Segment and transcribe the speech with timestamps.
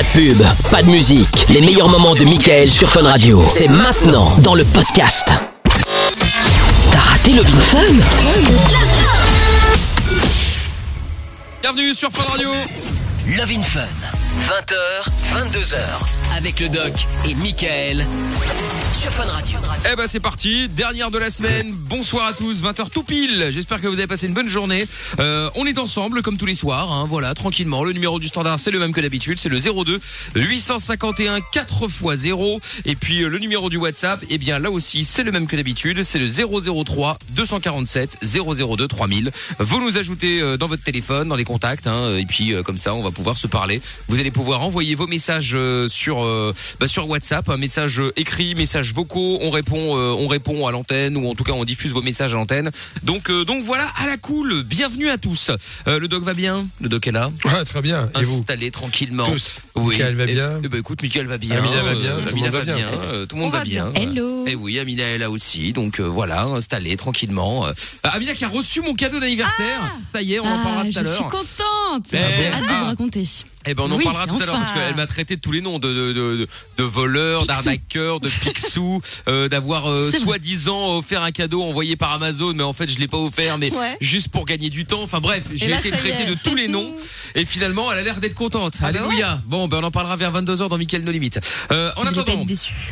[0.00, 1.44] Pas de pub, pas de musique.
[1.50, 3.44] Les meilleurs moments de Michael sur Fun Radio.
[3.50, 5.26] C'est maintenant dans le podcast.
[6.90, 7.78] T'as raté le Vin Fun
[11.60, 12.48] Bienvenue sur Fun Radio.
[13.36, 13.80] Love in Fun.
[14.48, 16.19] 20h, 22h.
[16.36, 16.92] Avec le doc
[17.28, 18.06] et Michael.
[19.00, 19.58] Sur Fun Radio.
[19.90, 21.72] Eh ben c'est parti, dernière de la semaine.
[21.72, 23.48] Bonsoir à tous, 20h tout pile.
[23.50, 24.86] J'espère que vous avez passé une bonne journée.
[25.18, 27.82] Euh, on est ensemble comme tous les soirs, hein, voilà, tranquillement.
[27.82, 29.98] Le numéro du standard c'est le même que d'habitude, c'est le 02
[30.34, 35.04] 851 4 x 0 et puis euh, le numéro du WhatsApp, eh bien là aussi
[35.04, 39.30] c'est le même que d'habitude, c'est le 003 247 002 3000.
[39.58, 42.78] Vous nous ajoutez euh, dans votre téléphone, dans les contacts hein, et puis euh, comme
[42.78, 43.80] ça on va pouvoir se parler.
[44.08, 45.88] Vous allez pouvoir envoyer vos messages euh,
[46.20, 50.28] sur euh, bah, sur WhatsApp, un message euh, écrit, message vocaux, on répond euh, on
[50.28, 52.70] répond à l'antenne ou en tout cas on diffuse vos messages à l'antenne.
[53.02, 54.62] Donc euh, donc voilà, à la cool.
[54.64, 55.50] Bienvenue à tous.
[55.88, 56.66] Euh, le doc va bien?
[56.80, 57.30] Le doc est là?
[57.44, 58.10] Ouais, très bien.
[58.20, 58.38] Et vous?
[58.40, 59.26] Installé tranquillement.
[59.26, 59.58] Tous.
[59.76, 59.98] Oui.
[59.98, 60.60] Va Et- bien?
[60.64, 61.56] eh ben, écoute, Mickaël va bien.
[61.56, 62.86] Amina va bien, tout le Amina monde va bien.
[63.28, 63.92] Tout le monde On va bien.
[63.94, 64.46] Hello.
[64.46, 65.72] Et oui, Amina est là aussi.
[65.72, 67.66] Donc euh, voilà, installé tranquillement.
[67.66, 69.80] Euh, Amina qui a reçu mon cadeau d'anniversaire.
[70.12, 71.30] Ça y est, on en parlera Ah, tout je à suis l'heure.
[71.30, 72.06] contente.
[72.12, 72.78] Eh, Hâte de ah.
[72.80, 73.24] vous raconter.
[73.66, 75.52] Eh ben on en Oui, parlera tout à l'heure parce qu'elle m'a traité de tous
[75.52, 77.46] les noms de de de, de, Picsou.
[77.46, 82.72] d'arnaqueurs, de pixou, euh, d'avoir euh, soi-disant offert un cadeau envoyé par Amazon, mais en
[82.72, 83.96] fait je l'ai pas offert, mais Ouais.
[84.00, 85.02] juste pour gagner du temps.
[85.02, 86.90] Enfin bref, j'ai été traité de tous les noms
[87.34, 88.74] et finalement elle a l'air d'être contente.
[88.82, 89.40] Ah bah Alléluia.
[89.46, 91.40] Bon ben on en parlera vers 22h dans Mickaël No Limite.
[91.72, 92.44] Euh, en pas attendant,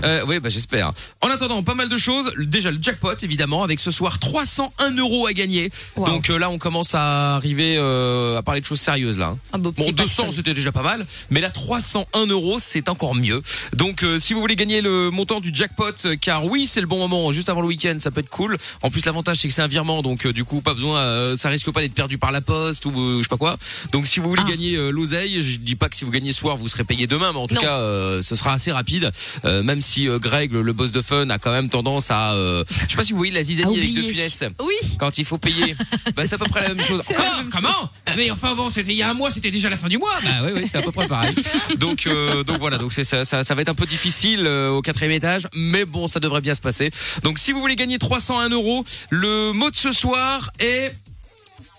[0.05, 0.93] euh, oui, bah j'espère.
[1.21, 2.33] En attendant, pas mal de choses.
[2.39, 5.71] Déjà le jackpot, évidemment, avec ce soir 301 euros à gagner.
[5.97, 6.07] Wow.
[6.07, 9.35] Donc euh, là, on commence à arriver euh, à parler de choses sérieuses là.
[9.53, 9.59] hein.
[9.59, 10.33] Bon, petit 200 pastole.
[10.35, 13.43] c'était déjà pas mal, mais là 301 euros c'est encore mieux.
[13.75, 16.99] Donc euh, si vous voulez gagner le montant du jackpot, car oui c'est le bon
[16.99, 18.57] moment, juste avant le week-end, ça peut être cool.
[18.83, 21.49] En plus l'avantage c'est que c'est un virement, donc du coup pas besoin, euh, ça
[21.49, 23.57] risque pas d'être perdu par la poste ou je sais pas quoi.
[23.93, 24.51] Donc si vous voulez Ah.
[24.51, 27.07] gagner euh, l'oseille, je dis pas que si vous gagnez ce soir vous serez payé
[27.07, 27.61] demain, mais en tout Non.
[27.61, 29.11] cas euh, ce sera assez rapide.
[29.45, 32.97] Euh, même si Greg, le, boss de Fun, a quand même tendance à, je sais
[32.97, 34.13] pas si vous voyez la zizanie avec De oublier.
[34.13, 34.75] Funès Oui.
[34.99, 35.75] quand il faut payer.
[36.17, 37.01] Bah, c'est à peu près la même chose.
[37.09, 39.89] Encore Comment Mais enfin bon, c'était il y a un mois, c'était déjà la fin
[39.89, 40.15] du mois.
[40.23, 41.35] Bah oui, oui, c'est à peu près pareil.
[41.79, 44.83] Donc, euh, donc voilà, donc ça, ça, ça va être un peu difficile euh, au
[44.83, 46.91] quatrième étage, mais bon, ça devrait bien se passer.
[47.23, 50.93] Donc si vous voulez gagner 301 euros, le mot de ce soir est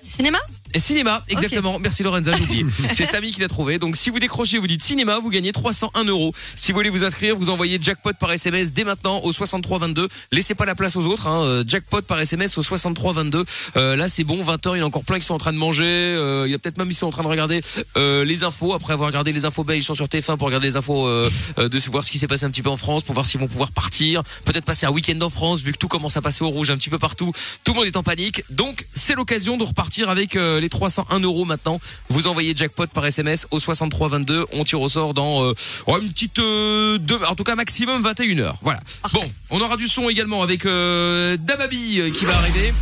[0.04, 0.38] Cinéma?
[0.74, 1.80] Et cinéma, exactement.
[1.80, 2.66] Merci Lorenza, j'ai oublié.
[2.94, 3.80] C'est Samy qui l'a trouvé.
[3.80, 6.34] Donc si vous décrochez, vous dites cinéma, vous gagnez 301 euros.
[6.56, 10.08] Si vous voulez vous inscrire, vous envoyez jackpot par SMS dès maintenant au 6322.
[10.32, 11.28] Laissez pas la place aux autres.
[11.28, 11.44] Hein.
[11.46, 13.46] Euh, Jackpot par SMS au 6322.
[13.78, 15.54] Euh, là c'est bon, 20h, il y en a encore plein qui sont en train
[15.54, 15.84] de manger.
[15.86, 17.62] Euh, il y a peut-être même qui sont en train de regarder
[17.98, 18.74] euh, les infos.
[18.74, 21.30] Après avoir regardé les infos belges, ils sont sur TF1 pour regarder les infos, euh,
[21.58, 23.40] euh, de voir ce qui s'est passé un petit peu en France, pour voir s'ils
[23.40, 24.24] vont pouvoir partir.
[24.46, 26.78] Peut-être passer un week-end en France, vu que tout commence à passer au rouge un
[26.78, 27.32] petit peu partout.
[27.64, 28.44] Tout le monde est en panique.
[28.50, 31.80] Donc c'est l'occasion de repartir avec euh, les 301 euros maintenant.
[32.10, 34.46] Vous envoyez jackpot par SMS au 6322.
[34.54, 35.54] On tire au sort dans euh,
[35.88, 38.58] une petite euh, deux, en tout cas maximum 21 heures.
[38.62, 38.80] Voilà.
[39.14, 42.74] Bon, on aura du son également avec euh, Damabi qui va arriver.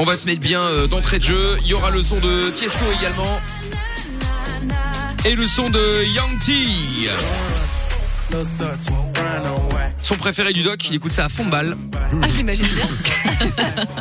[0.00, 1.56] On va se mettre bien euh, d'entrée de jeu.
[1.60, 3.40] Il y aura le son de Tiesto également.
[5.24, 6.52] Et le son de Young T.
[10.00, 11.76] Son préféré du doc, il écoute ça à fond de balle.
[12.22, 12.84] Ah, j'imagine bien.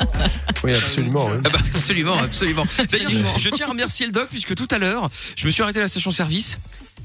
[0.64, 1.28] Oui, absolument.
[1.28, 1.38] oui.
[1.46, 2.66] Ah bah, absolument, absolument.
[2.92, 5.62] D'ailleurs, je, je tiens à remercier le doc puisque tout à l'heure, je me suis
[5.62, 6.58] arrêté à la station-service.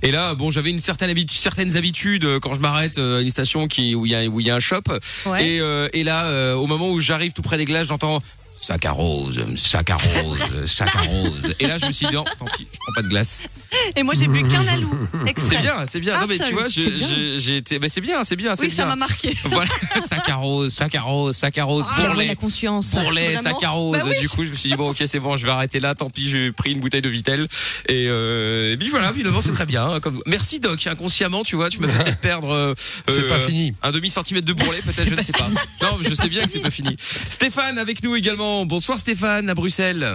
[0.02, 3.20] Et là, bon, j'avais une certaine habitude, certaines habitudes euh, quand je m'arrête euh, à
[3.22, 4.80] une station qui où il y a où il y a un shop.
[5.26, 5.46] Ouais.
[5.46, 8.20] Et, euh, et là, euh, au moment où j'arrive tout près des glaces, j'entends
[8.62, 11.54] sac à rose, sac à rose, sac à rose.
[11.58, 13.42] Et là, je me suis dit non, tant pis, je prends pas de glace.
[13.96, 15.08] Et moi, j'ai bu qu'un alou.
[15.36, 16.14] C'est bien, c'est bien.
[16.16, 17.08] Un non mais tu vois, je- C'est bien.
[17.38, 19.34] j'ai été, mais c'est bien, c'est bien, Oui, ça m'a marqué.
[19.46, 19.70] Voilà,
[20.06, 22.28] sac à rose, sac à rose, sac à rose, C'est la voie de bourrelet.
[22.28, 22.94] la conscience.
[22.94, 23.98] Bourrelet, Vraiment sac à rose.
[23.98, 24.20] Bah oui.
[24.20, 25.94] Du coup, je me suis dit bon, ok, c'est bon, je vais arrêter là.
[25.94, 27.48] Tant pis, j'ai pris une bouteille de Vitel.
[27.88, 29.84] Et, euh, et puis voilà, finalement, c'est très bien.
[29.84, 30.20] hein, Comme...
[30.26, 32.50] Merci Doc, inconsciemment, tu vois, tu m'as fait peut-être perdre.
[32.52, 32.74] euh,
[33.08, 33.74] C'est euh, pas fini.
[33.82, 35.48] Un demi centimètre de bourrelet, peut-être, je ne sais pas.
[35.82, 36.94] Non, je sais bien que c'est pas fini.
[37.30, 38.51] Stéphane avec nous également.
[38.66, 40.06] Bonsoir Stéphane à Bruxelles.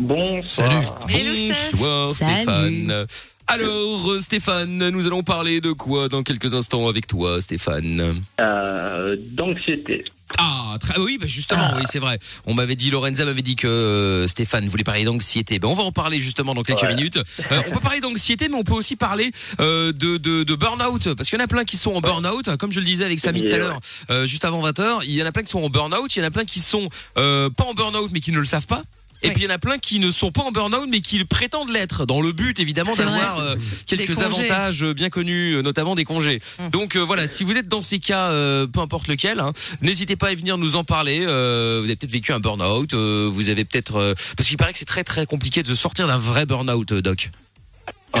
[0.00, 0.70] Bonsoir.
[0.70, 0.86] Salut.
[1.08, 1.76] Hello, Steph.
[1.76, 2.42] Bonsoir Salut.
[2.42, 3.06] Stéphane.
[3.46, 8.22] Alors Stéphane, nous allons parler de quoi dans quelques instants avec toi Stéphane?
[8.40, 10.04] Euh, d'anxiété.
[10.38, 12.18] Ah, très, oui, bah justement, oui, c'est vrai.
[12.46, 15.58] On m'avait dit, Lorenza m'avait dit que euh, Stéphane voulait parler d'anxiété.
[15.60, 16.94] Ben, on va en parler justement dans quelques Ouais.
[16.94, 17.16] minutes.
[17.52, 21.14] Euh, on peut parler d'anxiété, mais on peut aussi parler euh, de, de, de burn-out.
[21.14, 23.20] Parce qu'il y en a plein qui sont en burn-out, comme je le disais avec
[23.20, 23.80] Samy tout à l'heure,
[24.26, 25.00] juste avant 20h.
[25.04, 26.60] Il y en a plein qui sont en burn-out, il y en a plein qui
[26.60, 28.82] sont euh, pas en burn-out, mais qui ne le savent pas.
[29.24, 31.24] Et puis il y en a plein qui ne sont pas en burn-out mais qui
[31.24, 33.56] prétendent l'être dans le but évidemment d'avoir euh,
[33.86, 36.40] quelques avantages euh, bien connus euh, notamment des congés.
[36.58, 36.70] Hum.
[36.70, 40.16] Donc euh, voilà, si vous êtes dans ces cas euh, peu importe lequel, hein, n'hésitez
[40.16, 41.20] pas à venir nous en parler.
[41.24, 45.04] Vous avez peut-être vécu un burn-out, vous avez peut-être parce qu'il paraît que c'est très
[45.04, 47.30] très compliqué de se sortir d'un vrai burn-out doc.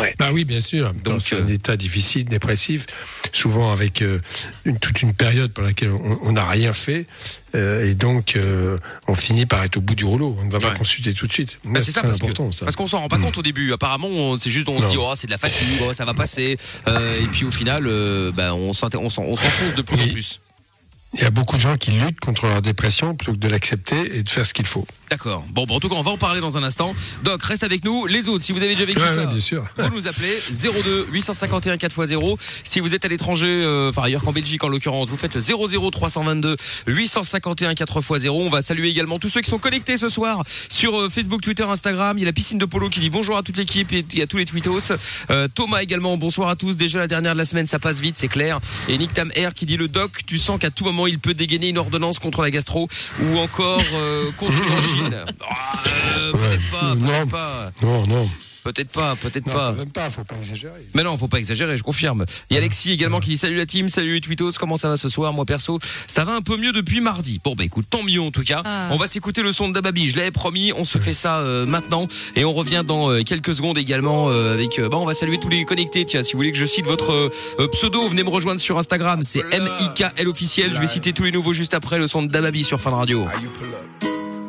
[0.00, 0.14] Ouais.
[0.18, 0.92] Bah oui, bien sûr.
[1.04, 2.86] Donc, c'est un euh, état difficile, dépressif,
[3.32, 4.18] souvent avec euh,
[4.64, 7.06] une, toute une période pour laquelle on n'a rien fait.
[7.54, 10.36] euh, et donc, euh, on finit par être au bout du rouleau.
[10.40, 11.58] On ne va pas consulter tout de suite.
[11.64, 12.64] Bah, Mais c'est ça parce que- important, ça.
[12.64, 13.72] parce qu'on s'en rend pas compte au début.
[13.72, 16.14] Apparemment, on- c'est juste on se dit oh c'est de la fatigue, oh, ça va
[16.14, 16.56] passer.
[16.88, 19.18] Euh, et puis au final, euh, bah, on s'enfonce
[19.76, 20.40] de plus en plus.
[21.16, 24.16] Il y a beaucoup de gens qui luttent contre leur dépression plutôt que de l'accepter
[24.18, 24.84] et de faire ce qu'il faut.
[25.10, 25.44] D'accord.
[25.50, 26.92] Bon, bon, en tout cas, on va en parler dans un instant.
[27.22, 28.06] Doc, reste avec nous.
[28.06, 29.64] Les autres, si vous avez déjà vécu Ouais, ça, ouais, bien sûr.
[29.76, 32.36] vous nous appelez 02 851 4x0.
[32.64, 35.40] Si vous êtes à l'étranger, euh, enfin ailleurs qu'en Belgique en l'occurrence, vous faites le
[35.40, 36.56] 00 322
[36.88, 38.28] 851 4x0.
[38.30, 41.62] On va saluer également tous ceux qui sont connectés ce soir sur euh, Facebook, Twitter,
[41.64, 42.18] Instagram.
[42.18, 44.26] Il y a la piscine de polo qui dit bonjour à toute l'équipe et a
[44.26, 44.92] tous les tweetos.
[45.30, 46.74] Euh, Thomas également, bonsoir à tous.
[46.76, 48.58] Déjà la dernière de la semaine, ça passe vite, c'est clair.
[48.88, 51.34] Et Nick Tam Air qui dit le doc, tu sens qu'à tout moment il peut
[51.34, 52.88] dégainer une ordonnance contre la gastro
[53.20, 54.52] ou encore euh, contre
[54.98, 55.24] une angine.
[55.48, 55.82] Ah,
[56.16, 56.32] euh,
[56.96, 57.26] Non.
[57.26, 57.72] pas.
[57.82, 58.28] Non, non.
[58.64, 59.72] Peut-être pas, peut-être pas.
[59.72, 60.88] même pas, faut pas exagérer.
[60.94, 62.24] Mais non, faut pas exagérer, je confirme.
[62.48, 64.88] Il y a Alexis également qui dit salut la team, salut les tweetos, comment ça
[64.88, 67.40] va ce soir Moi perso, ça va un peu mieux depuis mardi.
[67.44, 68.62] Bon bah écoute, tant mieux en tout cas.
[68.64, 68.88] Ah.
[68.90, 71.66] On va s'écouter le son de Dababi, je l'avais promis, on se fait ça euh,
[71.66, 75.14] maintenant et on revient dans euh, quelques secondes également euh, avec euh, bah on va
[75.14, 76.06] saluer tous les connectés.
[76.06, 77.30] Tiens, si vous voulez que je cite votre
[77.72, 80.72] pseudo, venez me rejoindre sur Instagram, c'est MIKL officiel.
[80.74, 83.26] Je vais citer tous les nouveaux juste après le son de Dababi sur Fun Radio.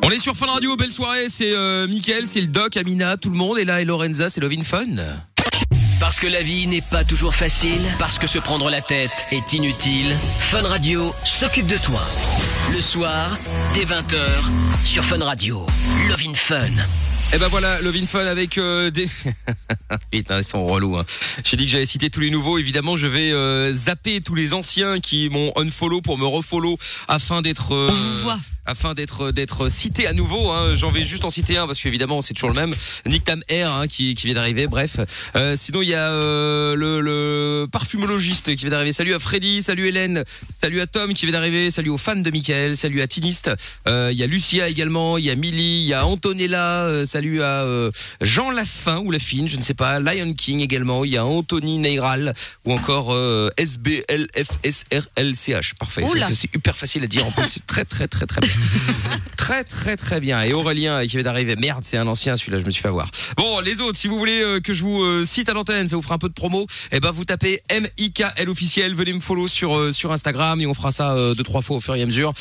[0.07, 3.31] On est sur Fun Radio, belle soirée, c'est euh, Mickaël, c'est le doc, Amina, tout
[3.31, 4.85] le monde et là et Lorenza, c'est Lovin Fun.
[5.99, 9.53] Parce que la vie n'est pas toujours facile, parce que se prendre la tête est
[9.53, 11.99] inutile, Fun Radio s'occupe de toi.
[12.71, 13.35] Le soir,
[13.73, 15.65] dès 20h, sur Fun Radio.
[16.07, 16.69] Love in Fun.
[17.33, 19.09] Et ben voilà, Lovin Fun avec euh, des...
[20.11, 20.97] Putain, ils sont relous.
[20.97, 21.05] Hein.
[21.43, 22.59] J'ai dit que j'allais citer tous les nouveaux.
[22.59, 26.77] Évidemment, je vais euh, zapper tous les anciens qui m'ont unfollow pour me refollow
[27.07, 27.73] afin d'être...
[27.73, 28.39] euh, On vous voit.
[28.65, 30.75] Afin d'être d'être cité à nouveau, hein.
[30.75, 32.73] j'en vais juste en citer un parce qu'évidemment c'est toujours le même.
[33.05, 34.67] Nick Tam Air hein, qui, qui vient d'arriver.
[34.67, 34.97] Bref,
[35.35, 38.93] Euh, sinon il y a euh, le, le parfumologiste qui vient d'arriver.
[38.93, 40.23] Salut à Freddy, salut Hélène,
[40.59, 43.51] salut à Tom qui vient d'arriver, salut aux fans de Michael, salut à Tiniste.
[43.87, 47.05] Euh, Il y a Lucia également, il y a Milly, il y a Antonella, euh,
[47.05, 47.91] salut à euh,
[48.21, 51.77] Jean Lafin ou Lafine, je ne sais pas, Lion King également, il y a Anthony
[51.77, 52.33] Neyral
[52.65, 55.73] ou encore euh, SBLFSRLCH.
[55.79, 56.27] Parfait, Oula.
[56.27, 58.54] Ça, c'est hyper facile à dire en plus, c'est très très très très bien.
[59.37, 60.41] très très très bien.
[60.43, 63.09] Et Aurélien qui vient d'arriver, merde, c'est un ancien celui-là, je me suis fait avoir.
[63.37, 65.95] Bon, les autres, si vous voulez euh, que je vous euh, cite à l'antenne, ça
[65.95, 69.47] vous fera un peu de promo, eh ben vous tapez MIKL officiel, venez me follow
[69.47, 72.05] sur euh, sur Instagram et on fera ça deux trois fois au fur et à
[72.05, 72.33] mesure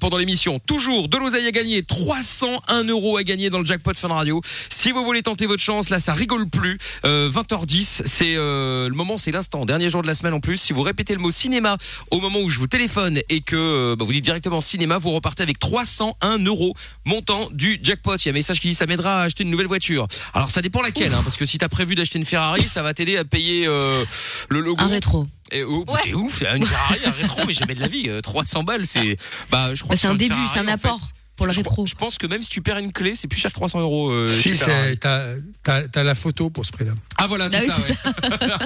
[0.00, 0.58] pendant l'émission.
[0.58, 4.40] Toujours de l'oseille à gagner, 301 euros à gagner dans le jackpot Fun Radio.
[4.68, 6.78] Si vous voulez tenter votre chance, là ça rigole plus.
[7.04, 10.56] Euh, 20h10, c'est le moment, c'est l'instant, dernier jour de la semaine en plus.
[10.58, 11.76] Si vous répétez le mot cinéma
[12.10, 15.42] au moment où je vous téléphone et que bah, vous dites directement cinéma, vous repartez
[15.42, 16.74] avec 301 euros
[17.04, 18.16] montant du jackpot.
[18.16, 20.08] Il y a un message qui dit ça m'aidera à acheter une nouvelle voiture.
[20.34, 22.92] Alors ça dépend laquelle, hein, parce que si t'as prévu d'acheter une Ferrari, ça va
[22.94, 24.04] t'aider à payer euh,
[24.48, 24.82] le logo.
[24.82, 25.26] Un rétro.
[25.52, 28.04] Et, oh, T'es ouf, une Ferrari, un rétro, mais jamais de la vie.
[28.08, 29.16] euh, 300 balles, c'est.
[29.50, 31.86] Bah, je crois Bah, c'est un début, c'est un apport fait, pour le je, rétro.
[31.86, 34.10] je pense que même si tu perds une clé, c'est plus cher que 300 euros.
[34.10, 35.34] euh, Si, c'est- t'as
[35.64, 36.92] t'as- t'as la photo pour ce prix-là.
[37.16, 37.80] Ah voilà, c'est Ah oui, ça.
[37.80, 37.92] c'est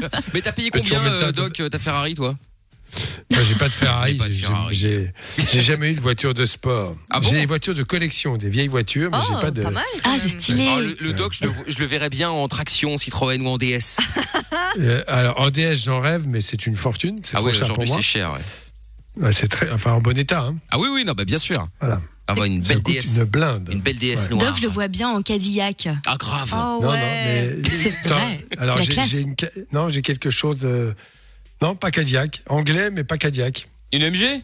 [0.03, 0.09] ouais.
[0.35, 2.37] mais t'as payé combien, euh, Doc, euh, ta Ferrari, toi?
[3.31, 4.13] Moi, j'ai pas de Ferrari.
[4.13, 4.75] J'ai pas de j'ai- Ferrari.
[4.75, 5.13] J'ai
[5.51, 6.95] j'ai jamais eu de voiture de sport.
[7.11, 9.63] Ah bon j'ai des voitures de collection, des vieilles voitures, mais Oh, j'ai pas de.
[9.63, 9.85] pas mal.
[10.03, 10.65] quand Ah, c'est stylé.
[10.79, 13.99] Le, le Doc, je le, je le verrais bien en traction Citroën ou en DS.
[14.81, 17.21] Euh, alors en DS, j'en rêve, mais c'est une fortune.
[17.33, 18.33] Ah pour aujourd'hui c'est cher.
[18.33, 19.23] Ouais.
[19.25, 20.43] Ouais, c'est très, enfin en bon état.
[20.47, 20.57] Hein.
[20.73, 21.69] Ah oui, oui, non, bah bien sûr.
[21.81, 22.01] Voilà.
[22.27, 23.19] Avoir une belle DS.
[23.19, 23.69] une blinde.
[23.71, 24.29] Une belle DS Ouais.
[24.31, 24.47] noire.
[24.47, 25.89] Doc, je le vois bien en Cadillac.
[26.07, 26.51] Ah grave.
[26.53, 27.57] Oh, Non, non, ouais.
[27.63, 29.37] mais C'est vrai, Alors j'ai une
[29.73, 30.95] non, j'ai quelque chose de
[31.65, 33.69] non, pas Cadillac, anglais, mais pas Cadillac.
[33.91, 34.43] Une MG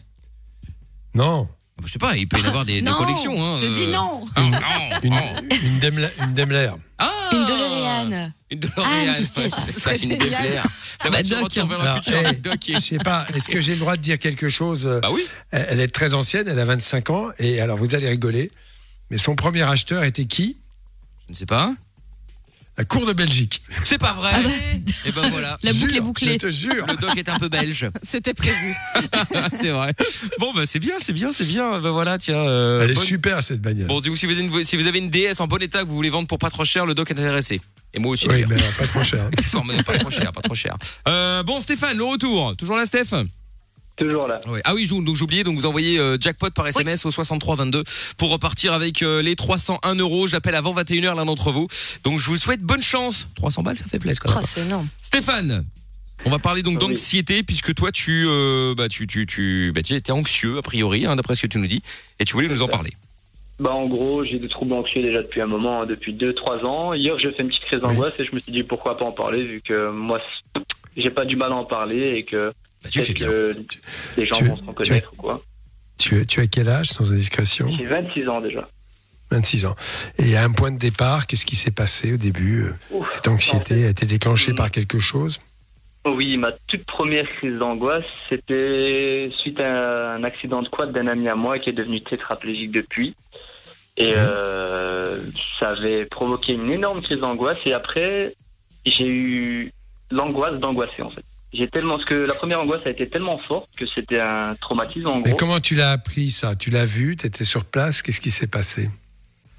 [1.13, 1.47] Non,
[1.85, 3.39] Je sais pas, il peut y avoir des, des Non, collections.
[3.45, 3.91] Hein, je dis euh.
[3.91, 4.21] non.
[4.35, 4.51] Ah, non,
[5.03, 5.13] une,
[5.67, 6.71] une, Daimler, une Daimler.
[6.97, 8.31] Ah Une DeLorean.
[8.49, 8.83] Une DeLorean.
[8.83, 9.95] Ah, mais c'est ça.
[9.95, 10.17] une.
[10.17, 10.61] Daimler.
[11.03, 11.43] La bah, Doc.
[11.43, 13.73] retour vers le Alors, futur hey, avec Doc et- Je sais pas, est-ce que j'ai
[13.73, 15.21] le droit de dire quelque chose euh, Bah oui.
[15.51, 18.49] Elle est très ancienne, elle a 25 ans, et alors vous allez rigoler,
[19.11, 20.57] mais son premier acheteur était qui?
[21.27, 21.73] Je ne sais pas.
[22.77, 23.61] La Cour de Belgique.
[23.83, 24.31] C'est pas vrai.
[24.33, 24.49] Ah bah,
[25.05, 25.57] Et ben voilà.
[25.63, 26.33] La boucle Jure, est bouclée.
[26.33, 26.85] Je te jure.
[26.87, 27.89] Le doc est un peu belge.
[28.07, 28.75] C'était prévu.
[29.53, 29.93] c'est vrai.
[30.39, 31.79] Bon bah c'est bien, c'est bien, c'est bien.
[31.79, 32.37] Ben voilà, tiens.
[32.37, 33.87] euh, Elle est super cette bagnole.
[33.87, 35.83] Bon, du coup, si vous, avez une, si vous avez une DS en bon état
[35.83, 37.59] que vous voulez vendre pour pas trop cher, le doc est intéressé.
[37.93, 38.27] Et moi aussi.
[38.29, 39.29] oui, mais pas trop cher.
[39.85, 40.77] Pas trop cher, pas trop cher.
[41.09, 42.55] Euh, bon, Stéphane, le retour.
[42.55, 43.11] Toujours là, Steph?
[44.01, 44.39] Toujours là.
[44.47, 44.59] Oui.
[44.63, 47.83] Ah oui, donc j'oubliais, donc vous envoyez euh, jackpot par SMS au 6322
[48.17, 50.27] pour repartir avec euh, les 301 euros.
[50.27, 51.67] J'appelle avant 21h l'un d'entre vous.
[52.03, 53.27] Donc je vous souhaite bonne chance.
[53.35, 54.87] 300 balles, ça fait plaisir Oh, c'est énorme.
[55.01, 55.65] Stéphane,
[56.25, 56.87] on va parler donc Oui.
[56.87, 61.05] d'anxiété puisque toi tu, euh, bah, tu, tu, tu, bah, tu étais anxieux a priori,
[61.05, 61.81] hein, d'après ce que tu nous dis,
[62.19, 62.91] et tu voulais nous en parler.
[63.59, 66.93] Bah en gros, j'ai des troubles anxieux déjà depuis un moment, hein, depuis 2-3 ans.
[66.93, 69.11] Hier, j'ai fait une petite crise d'angoisse et je me suis dit pourquoi pas en
[69.11, 70.19] parler vu que moi,
[70.97, 72.51] j'ai pas du mal à en parler et que
[72.83, 73.29] Bah, tu fais bien.
[74.17, 75.41] les gens Tu- vont se reconnaître ou quoi.
[75.97, 78.67] Tu, tu as quel âge, sans indiscrétion J'ai 26 ans déjà.
[79.29, 79.75] 26 ans.
[80.17, 83.07] Et à un point de départ, qu'est-ce qui s'est passé au début euh, Ouf.
[83.13, 84.55] Cette anxiété a été déclenchée Mm.
[84.55, 85.39] par quelque chose
[86.05, 91.27] Oui, ma toute première crise d'angoisse, c'était suite à un accident de quad d'un ami
[91.29, 93.15] à moi qui est devenu tétraplégique depuis.
[93.97, 95.21] Et euh,
[95.59, 97.59] ça avait provoqué une énorme crise d'angoisse.
[97.65, 98.33] Et après,
[98.85, 99.71] j'ai eu
[100.09, 101.23] l'angoisse d'angoisser en fait.
[101.53, 105.07] J'ai tellement, parce que la première angoisse a été tellement forte que c'était un traumatisme
[105.07, 106.55] en Mais comment tu l'as appris ça?
[106.55, 107.17] Tu l'as vu?
[107.17, 108.01] Tu étais sur place?
[108.01, 108.89] Qu'est-ce qui s'est passé?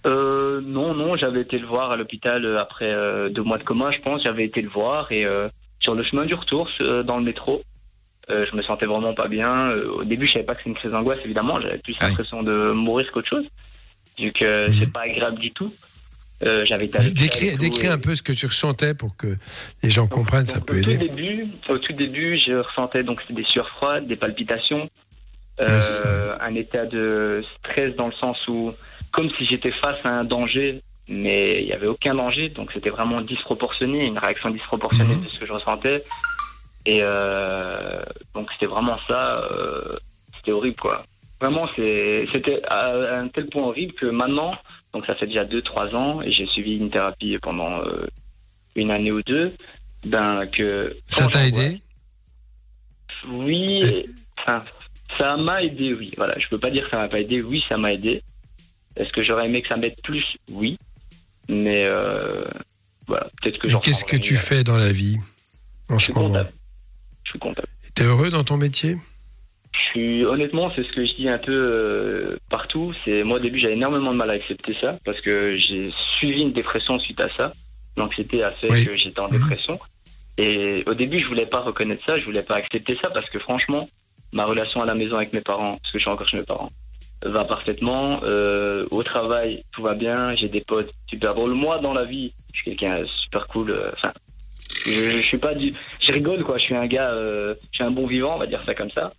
[0.06, 3.62] Euh, non, non, j'avais été le voir à l'hôpital euh, après euh, deux mois de
[3.62, 4.22] coma, je pense.
[4.24, 5.48] J'avais été le voir et euh,
[5.80, 6.68] sur le chemin du retour,
[7.04, 7.62] dans le métro,
[8.28, 9.70] je me sentais vraiment pas bien.
[9.72, 11.60] Au début, je savais pas que c'était une crise d'angoisse, évidemment.
[11.60, 13.46] J'avais plus l'impression de mourir qu'autre chose,
[14.18, 14.76] vu que Mhm.
[14.78, 15.72] c'est pas agréable du tout.
[16.44, 19.36] Euh, j'avais été Décris, tout, un peu ce que tu ressentais pour que
[19.82, 21.08] les gens comprennent, ça peut au Tout aider.
[21.08, 24.88] début, au tout début, je ressentais donc des sueurs froides, des palpitations,
[25.60, 28.72] euh, un état de stress dans le sens où,
[29.12, 32.90] comme si j'étais face à un danger, mais il n'y avait aucun danger, donc c'était
[32.90, 35.22] vraiment disproportionné, une réaction disproportionnée Mhm.
[35.24, 36.02] de ce que je ressentais.
[36.86, 38.02] Et euh,
[38.34, 39.94] donc c'était vraiment ça, euh,
[40.36, 41.04] c'était horrible quoi.
[41.42, 44.54] Vraiment, c'était à un tel point horrible que maintenant,
[44.94, 48.06] donc ça fait déjà 2-3 ans, et j'ai suivi une thérapie pendant euh,
[48.76, 49.52] une année ou deux,
[50.06, 50.96] ben que...
[51.08, 51.82] Ça t'a aidé
[53.28, 54.08] Oui, et-
[54.38, 54.62] enfin,
[55.18, 56.12] ça m'a aidé, oui.
[56.16, 58.22] Voilà, je peux pas dire que ça m'a pas aidé, oui, ça m'a aidé.
[58.94, 60.24] Est-ce que j'aurais aimé que ça m'aide plus?
[60.50, 60.78] Oui.
[61.48, 62.36] Mais euh,
[63.08, 65.18] voilà, peut-être que j'en Qu'est-ce que tu fais dans la vie
[65.88, 66.28] en Je ce suis moment?
[66.28, 66.52] Comptable.
[67.24, 67.68] Je suis comptable.
[67.96, 68.96] T'es heureux dans ton métier?
[69.92, 72.92] Suis, honnêtement, c'est ce que je dis un peu euh, partout.
[73.04, 76.42] C'est moi au début j'avais énormément de mal à accepter ça parce que j'ai suivi
[76.42, 77.50] une dépression suite à ça.
[77.96, 78.84] L'anxiété a fait Oui.
[78.86, 79.38] que j'étais en Mhm.
[79.38, 79.78] dépression.
[80.38, 83.38] Et au début je voulais pas reconnaître ça, je voulais pas accepter ça parce que
[83.38, 83.84] franchement
[84.32, 86.42] ma relation à la maison avec mes parents, parce que je suis encore chez mes
[86.44, 86.70] parents,
[87.24, 88.20] va parfaitement.
[88.24, 91.52] Euh, au travail tout va bien, j'ai des potes super drôles.
[91.52, 93.70] Moi dans la vie je suis quelqu'un super cool.
[93.72, 93.90] euh,
[94.86, 96.56] je suis pas du, je rigole quoi.
[96.58, 98.90] Je suis un gars, euh, je suis un bon vivant, on va dire ça comme
[98.90, 99.12] ça.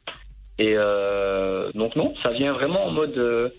[0.60, 3.17] Et euh, donc non, ça vient vraiment en mode.
[3.17, 3.50] euh,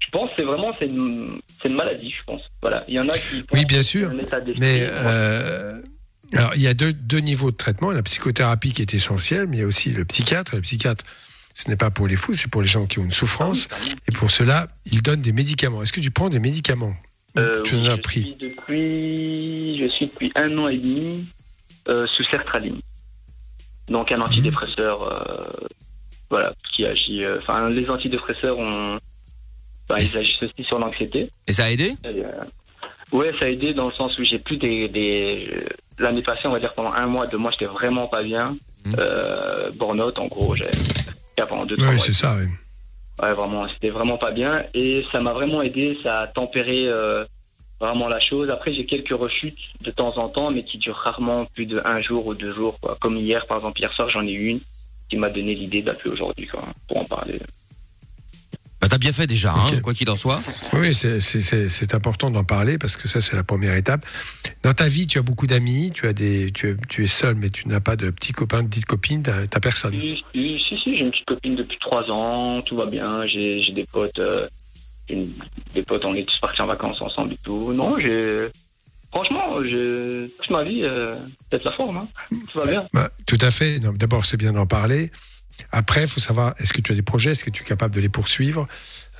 [0.00, 1.40] je pense que c'est vraiment c'est une,
[1.70, 2.42] maladie, je pense.
[2.60, 3.44] Voilà, il y en a qui.
[3.52, 4.10] Oui, bien sûr.
[4.58, 5.80] Mais euh,
[6.32, 7.90] alors, il y a deux, deux niveaux de traitement.
[7.90, 10.54] La psychothérapie qui est essentielle, mais il y a aussi le psychiatre.
[10.56, 11.04] Le psychiatre,
[11.54, 13.68] ce n'est pas pour les fous, c'est pour les gens qui ont une souffrance.
[14.06, 15.82] Et pour cela, il donne des médicaments.
[15.82, 16.94] Est-ce que tu prends des médicaments
[17.34, 21.26] Tu oui, en as je pris suis depuis, je suis depuis un an et demi
[21.86, 22.80] sous sertraline.
[23.88, 25.46] Donc un antidépresseur, euh,
[26.30, 27.24] voilà, qui agit.
[27.24, 28.98] euh, Enfin, les antidépresseurs ont,
[29.98, 31.30] ils agissent aussi sur l'anxiété.
[31.46, 31.94] Et ça a aidé?
[32.04, 32.28] Et, euh,
[33.12, 35.50] ouais, ça a aidé dans le sens où j'ai plus des, des...
[35.98, 38.56] l'année passée, on va dire pendant un mois, deux mois, j'étais vraiment pas bien.
[38.98, 40.64] Euh, burn-out, en gros, j'ai
[41.48, 42.04] pendant deux, trois Oui, mois.
[42.04, 42.36] c'est ça.
[42.38, 42.46] oui.
[43.22, 46.86] Ouais, vraiment, c'était vraiment pas bien et ça m'a vraiment aidé, ça a tempéré
[47.80, 48.50] vraiment la chose.
[48.50, 52.00] Après, j'ai quelques rechutes de temps en temps, mais qui durent rarement plus de un
[52.00, 52.78] jour ou deux jours.
[52.80, 52.96] Quoi.
[53.00, 54.60] Comme hier, par exemple, hier soir, j'en ai eu une
[55.08, 57.38] qui m'a donné l'idée d'appeler aujourd'hui quoi, pour en parler.
[58.80, 60.40] Bah t'as bien fait déjà, hein, quoi qu'il en soit.
[60.72, 64.06] Oui, c'est- c'est c'est- c'est important d'en parler parce que ça, c'est la première étape.
[64.62, 67.34] Dans ta vie, tu as beaucoup d'amis, tu as des, tu, es- tu es seul,
[67.34, 70.00] mais tu n'as pas de petits copains, de petites copines, t'as t'as personne.
[70.00, 73.26] Si, si, si, si, j'ai une petite copine depuis trois ans, tout va bien.
[73.26, 74.46] J'ai j'ai des potes, euh,
[75.74, 77.72] des potes, on est tous partis en vacances ensemble et tout.
[77.72, 78.48] Non, j'ai.
[79.10, 81.14] Franchement, j'ai toute ma vie, euh,
[81.48, 82.08] peut-être la forme, hein.
[82.52, 82.86] tout va bien.
[82.92, 83.78] Bah, tout à fait.
[83.78, 85.10] D'abord, c'est bien d'en parler.
[85.72, 87.30] Après, il faut savoir, est-ce que tu as des projets?
[87.32, 88.68] Est-ce que tu es capable de les poursuivre?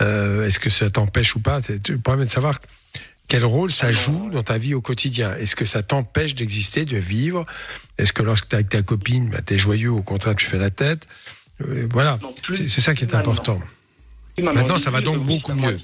[0.02, 1.60] Euh, Est-ce que ça t'empêche ou pas?
[1.68, 2.58] Le problème est de savoir
[3.28, 5.34] quel rôle ça joue dans ta vie au quotidien.
[5.36, 7.46] Est-ce que ça t'empêche d'exister, de vivre?
[7.96, 10.46] Est-ce que lorsque tu es avec ta copine, bah, tu es joyeux, au contraire, tu
[10.46, 11.06] fais la tête?
[11.62, 12.18] Euh, Voilà,
[12.50, 13.58] c'est ça qui est important.
[14.42, 15.78] Maintenant, ça va donc beaucoup mieux.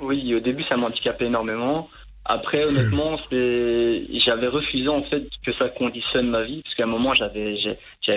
[0.00, 1.88] Oui, au début, ça m'handicapait énormément.
[2.24, 6.86] Après, honnêtement, c'est, j'avais refusé en fait que ça conditionne ma vie, parce qu'à un
[6.86, 7.54] moment, j'avais,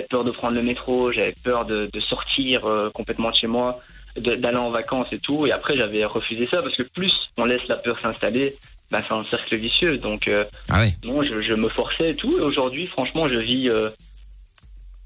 [0.08, 3.80] peur de prendre le métro, j'avais peur de, de sortir euh, complètement de chez moi,
[4.16, 5.46] d'aller en vacances et tout.
[5.46, 8.54] Et après, j'avais refusé ça parce que plus on laisse la peur s'installer,
[8.92, 9.98] ben, c'est un cercle vicieux.
[9.98, 12.38] Donc, euh, Ah non, je, je me forçais et tout.
[12.38, 13.90] Et aujourd'hui, franchement, je vis euh,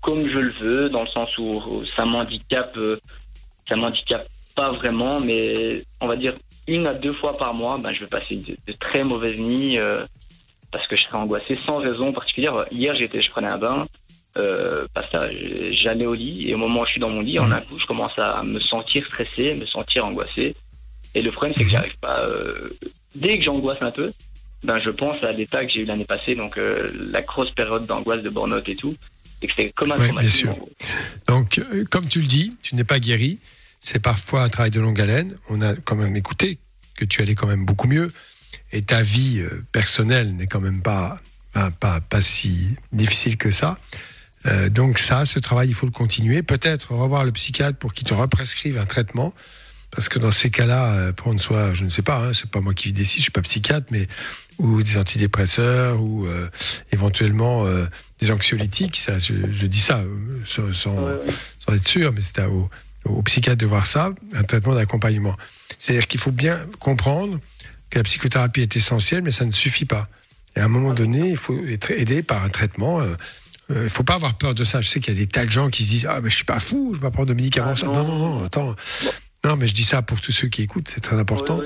[0.02, 2.78] comme je le veux, dans le sens où, où ça m'handicape,
[3.66, 4.26] ça m'handicape
[4.60, 6.34] pas vraiment, mais on va dire
[6.74, 9.78] une à deux fois par mois, ben, je vais passer de, de très mauvaises nuits
[9.78, 10.04] euh,
[10.72, 12.54] parce que je serai angoissé sans raison particulière.
[12.70, 13.86] Hier, j'étais, je prenais un bain.
[14.36, 14.86] Euh,
[15.72, 17.78] j'allais au lit et au moment où je suis dans mon lit, en un coup,
[17.82, 20.54] je commence à me sentir stressé, me sentir angoissé.
[21.16, 22.20] Et le problème, c'est que j'arrive pas.
[22.20, 22.68] euh,
[23.16, 24.08] dès que j'angoisse un peu,
[24.62, 27.86] ben je pense à l'état que j'ai eu l'année passée, donc euh, la grosse période
[27.86, 28.94] d'angoisse de burn-out et tout,
[29.42, 30.46] et que c'est comme un Ouais, traumatisme.
[30.48, 30.66] bien sûr.
[31.26, 33.38] Donc, comme tu le dis, tu n'es pas guéri.
[33.80, 35.34] C'est parfois un travail de longue haleine.
[35.48, 36.58] On a quand même écouté
[36.96, 38.12] que tu allais quand même beaucoup mieux.
[38.72, 41.16] Et ta vie euh, personnelle n'est quand même pas,
[41.52, 43.78] pas, pas, pas si difficile que ça.
[44.46, 46.42] Euh, donc ça, ce travail, il faut le continuer.
[46.42, 49.34] Peut-être revoir le psychiatre pour qu'il te represcrive un traitement.
[49.90, 52.60] Parce que dans ces cas-là, euh, prendre soit, je ne sais pas, hein, c'est pas
[52.60, 54.06] moi qui décide, je suis pas psychiatre, mais
[54.58, 56.48] ou des antidépresseurs ou euh,
[56.92, 57.86] éventuellement euh,
[58.20, 58.96] des anxiolytiques.
[58.96, 60.04] Ça, je, je dis ça
[60.46, 61.08] sans,
[61.74, 62.70] être sûr, mais c'est à- au,
[63.04, 65.36] au psychiatre de voir ça, un traitement d'accompagnement.
[65.78, 67.38] C'est-à-dire qu'il faut bien comprendre
[67.90, 70.08] que la psychothérapie est essentielle, mais ça ne suffit pas.
[70.56, 73.00] Et à un moment donné, il faut être aidé par un traitement.
[73.00, 73.14] euh,
[73.70, 74.80] euh, Il ne faut pas avoir peur de ça.
[74.80, 76.36] Je sais qu'il y a des tas de gens qui se disent Ah, mais je
[76.36, 77.74] suis pas fou, je vais pas prendre de médicaments.
[77.76, 77.92] Ah, non.
[77.92, 78.74] Non, non, non, attends.
[79.44, 81.60] Non, mais je dis ça pour tous ceux qui écoutent, c'est très important.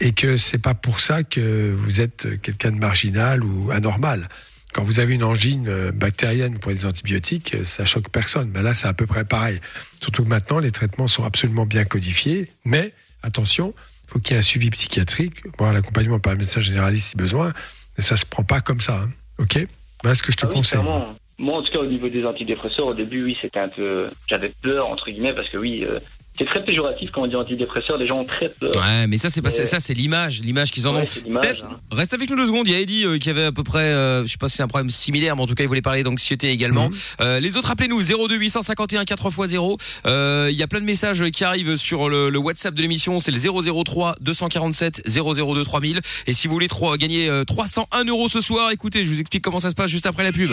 [0.00, 4.28] Et que c'est pas pour ça que vous êtes quelqu'un de marginal ou anormal.
[4.72, 8.52] Quand vous avez une angine euh, bactérienne pour des antibiotiques, euh, ça choque personne.
[8.54, 9.60] Là, c'est à peu près pareil.
[10.00, 12.48] Surtout que maintenant, les traitements sont absolument bien codifiés.
[12.64, 13.74] Mais attention,
[14.04, 17.16] il faut qu'il y ait un suivi psychiatrique, voire l'accompagnement par un médecin généraliste si
[17.16, 17.52] besoin.
[17.98, 19.02] Mais ça se prend pas comme ça.
[19.02, 19.10] hein.
[19.38, 19.58] Ok?
[20.02, 20.80] Voilà ce que je te Ah oui, conseille.
[20.80, 21.14] clairement.
[21.38, 24.08] Moi, en tout cas, au niveau des antidépresseurs, au début, oui, c'était un peu.
[24.28, 25.98] J'avais peur, entre guillemets, parce que oui, euh,
[26.38, 28.70] c'est très péjoratif quand on dit antidépresseur, les gens ont très peur.
[28.74, 31.08] Ouais, mais ça c'est pas Mais- ça c'est l'image, l'image qu'ils en Ouais, ont.
[31.42, 31.78] Steph, hein.
[31.90, 32.66] reste avec nous deux secondes.
[32.66, 34.56] Il y a Eddie euh, qui avait à peu près, euh, je sais pas si
[34.56, 36.88] c'est un problème similaire, mais en tout cas il voulait parler d'anxiété également.
[36.88, 36.94] Mhm.
[37.20, 39.76] Euh, les autres appelez-nous 02 851 4x0.
[40.06, 43.20] Euh, Il y a plein de messages qui arrivent sur le, le WhatsApp de l'émission,
[43.20, 46.00] c'est le 003 247 002 3000.
[46.26, 49.60] Et si vous voulez gagner euh, 301 euros ce soir, écoutez, je vous explique comment
[49.60, 50.52] ça se passe juste après la pub.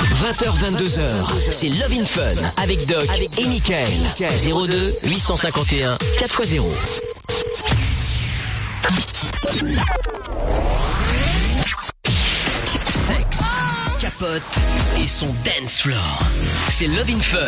[0.00, 2.22] 20h, 22h, c'est Love in Fun
[2.56, 3.06] avec Doc
[3.38, 3.86] et Michael.
[4.18, 6.64] 02 851 4x0.
[15.02, 16.18] Et son dance floor.
[16.70, 17.38] C'est Love in Fun.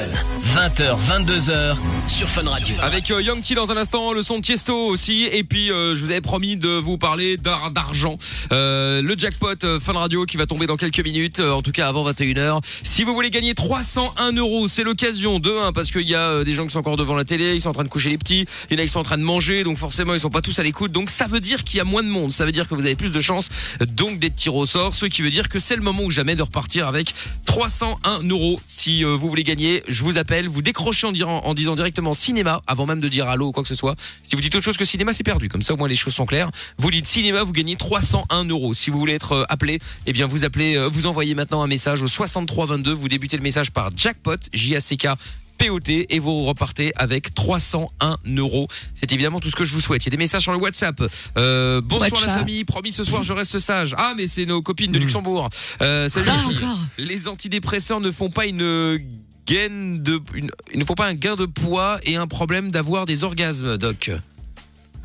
[0.55, 2.75] 20h, 22h sur Fun Radio.
[2.83, 5.95] Avec euh, Young T dans un instant, le son de Tiesto aussi, et puis euh,
[5.95, 8.19] je vous avais promis de vous parler d'ar- d'argent.
[8.53, 11.89] Euh, le jackpot euh, Fun Radio qui va tomber dans quelques minutes, en tout cas
[11.89, 12.61] avant 21h.
[12.83, 16.53] Si vous voulez gagner 301 euros, c'est l'occasion de 1 parce qu'il y a des
[16.53, 18.47] gens qui sont encore devant la télé, ils sont en train de coucher les petits,
[18.71, 20.43] il y en a qui sont en train de manger, donc forcément ils sont pas
[20.43, 20.93] tous à l'écoute.
[20.93, 22.85] Donc ça veut dire qu'il y a moins de monde, ça veut dire que vous
[22.85, 23.49] avez plus de chances
[23.95, 26.35] donc d'être tiré au sort, ce qui veut dire que c'est le moment ou jamais
[26.37, 27.15] de repartir avec
[27.47, 28.61] 301 euros.
[28.67, 32.87] Si euh, vous voulez gagner, je vous appelle, vous décrochez en, disant directement cinéma avant
[32.87, 33.95] même de dire allô ou quoi que ce soit.
[34.23, 35.49] Si vous dites autre chose que cinéma, c'est perdu.
[35.49, 36.51] Comme ça, au moins les choses sont claires.
[36.77, 38.75] Vous dites cinéma, vous gagnez 301 euros.
[38.75, 41.69] Si vous voulez être euh, appelé, eh bien vous appelez, euh, vous envoyez maintenant un
[41.69, 42.93] message au 6322.
[42.93, 45.09] Vous débutez le message par jackpot, J-A-C-K.
[45.57, 48.69] POT et vous repartez avec 301 euros.
[48.95, 50.03] C'est évidemment tout ce que je vous souhaite.
[50.05, 51.03] Il y a des messages sur le WhatsApp.
[51.39, 52.65] Euh, bonsoir la famille.
[52.65, 53.95] Promis ce soir je reste sage.
[53.99, 55.49] Ah mais c'est nos copines de Luxembourg.
[55.83, 56.79] Euh, salut Ah, les encore.
[56.99, 58.99] Les antidépresseurs ne font pas une
[59.47, 63.07] gaine de, une- ils ne font pas un gain de poids et un problème d'avoir
[63.07, 64.11] des orgasmes, Doc.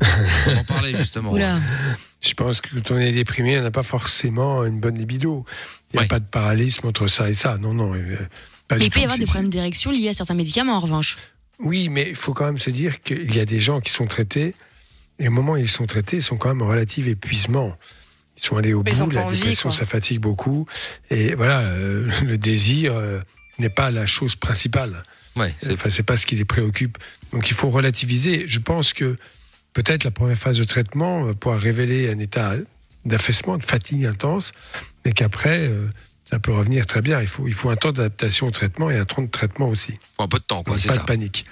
[0.02, 1.32] On en parlait justement.
[1.32, 1.60] Oula.
[2.20, 5.44] Je pense que quand on est déprimé, on n'a pas forcément une bonne libido.
[5.92, 6.08] Il n'y a Ouais.
[6.08, 7.58] pas de parallélisme entre ça et ça.
[7.58, 7.94] Non, non.
[7.94, 8.16] euh,
[8.68, 11.16] pas Mais il peut y avoir des problèmes d'érection liés à certains médicaments en revanche.
[11.58, 14.06] Oui, mais il faut quand même se dire qu'il y a des gens qui sont
[14.06, 14.54] traités,
[15.18, 17.76] et au moment où ils sont traités, ils sont quand même en relatif épuisement.
[18.36, 19.78] Ils sont allés au Mais bout, la dépression, quoi.
[19.78, 20.66] ça fatigue beaucoup.
[21.10, 23.20] Et voilà, euh, le désir euh,
[23.58, 25.04] n'est pas la chose principale.
[25.36, 26.98] Ouais, c'est Enfin, c'est pas ce qui les préoccupe.
[27.32, 28.46] Donc il faut relativiser.
[28.48, 29.16] Je pense que
[29.72, 32.54] peut-être la première phase de traitement euh, pourra révéler un état
[33.04, 34.52] d'affaissement, de fatigue intense,
[35.04, 35.88] mais qu'après, euh,
[36.32, 37.20] ça peut revenir très bien.
[37.20, 39.92] Il faut, il faut un temps d'adaptation au traitement et un temps de traitement aussi.
[40.18, 40.78] un peu de temps, quoi.
[40.78, 41.00] C'est pas ça.
[41.00, 41.44] de panique.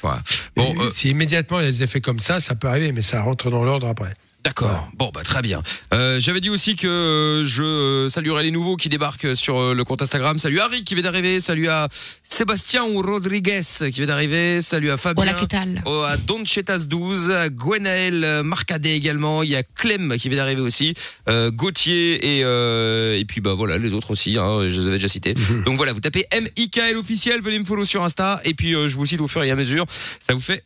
[0.57, 3.03] Bon, euh, Si immédiatement il y a des effets comme ça, ça peut arriver, mais
[3.03, 4.15] ça rentre dans l'ordre après.
[4.45, 4.89] D'accord.
[4.95, 5.63] Bon, bah très bien.
[5.93, 9.85] Euh, J'avais dit aussi que euh, je euh, saluerais les nouveaux qui débarquent sur le
[9.85, 10.39] compte Instagram.
[10.39, 11.41] Salut Harry qui vient d'arriver.
[11.41, 11.89] Salut à
[12.23, 14.63] Sébastien ou Rodriguez qui vient d'arriver.
[14.63, 15.33] Salut à Fabien.
[15.49, 15.83] Tal?
[15.85, 20.61] Oh, à Donchetas 12, à Gwenaël Marcadet également, il y a Clem qui vient d'arriver
[20.61, 20.95] aussi,
[21.29, 24.97] euh, Gauthier et euh, et puis bah voilà les autres aussi, hein, je les avais
[24.97, 25.35] déjà cités.
[25.67, 28.97] Donc voilà, vous tapez MIKL officiel, venez me follow sur Insta et puis euh, je
[28.97, 30.65] vous cite au fur et à mesure, ça vous fait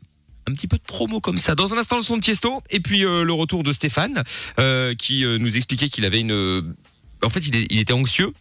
[0.49, 1.55] un petit peu de promo comme ça.
[1.55, 4.23] Dans un instant, le son de Tiesto et puis euh, le retour de Stéphane
[4.61, 6.75] euh, qui euh, nous expliquait qu'il avait une.
[7.23, 8.33] En fait, il, est- il était anxieux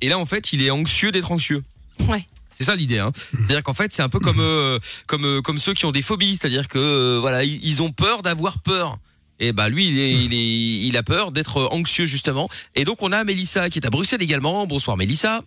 [0.00, 1.62] et là, en fait, il est anxieux d'être anxieux.
[2.08, 2.24] Ouais.
[2.50, 2.98] C'est ça l'idée.
[2.98, 3.12] Hein.
[3.14, 6.02] C'est-à-dire qu'en fait, c'est un peu comme euh, comme euh, comme ceux qui ont des
[6.02, 8.98] phobies, c'est-à-dire que euh, voilà, ils, ils ont peur d'avoir peur.
[9.42, 12.50] Et bah lui, il, est, il, est, il a peur d'être anxieux justement.
[12.74, 14.66] Et donc on a Mélissa qui est à Bruxelles également.
[14.66, 15.42] Bonsoir Mélissa.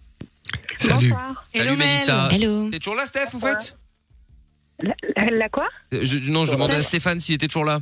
[0.76, 1.14] Salut.
[1.54, 1.76] Salut.
[1.78, 2.30] Mélissa.
[2.32, 2.70] Hello.
[2.72, 3.76] T'es toujours là, Steph, vous faites
[4.84, 4.94] La,
[5.32, 7.80] la quoi Euh, je, Non, je demandais à Stéphane s'il était toujours là.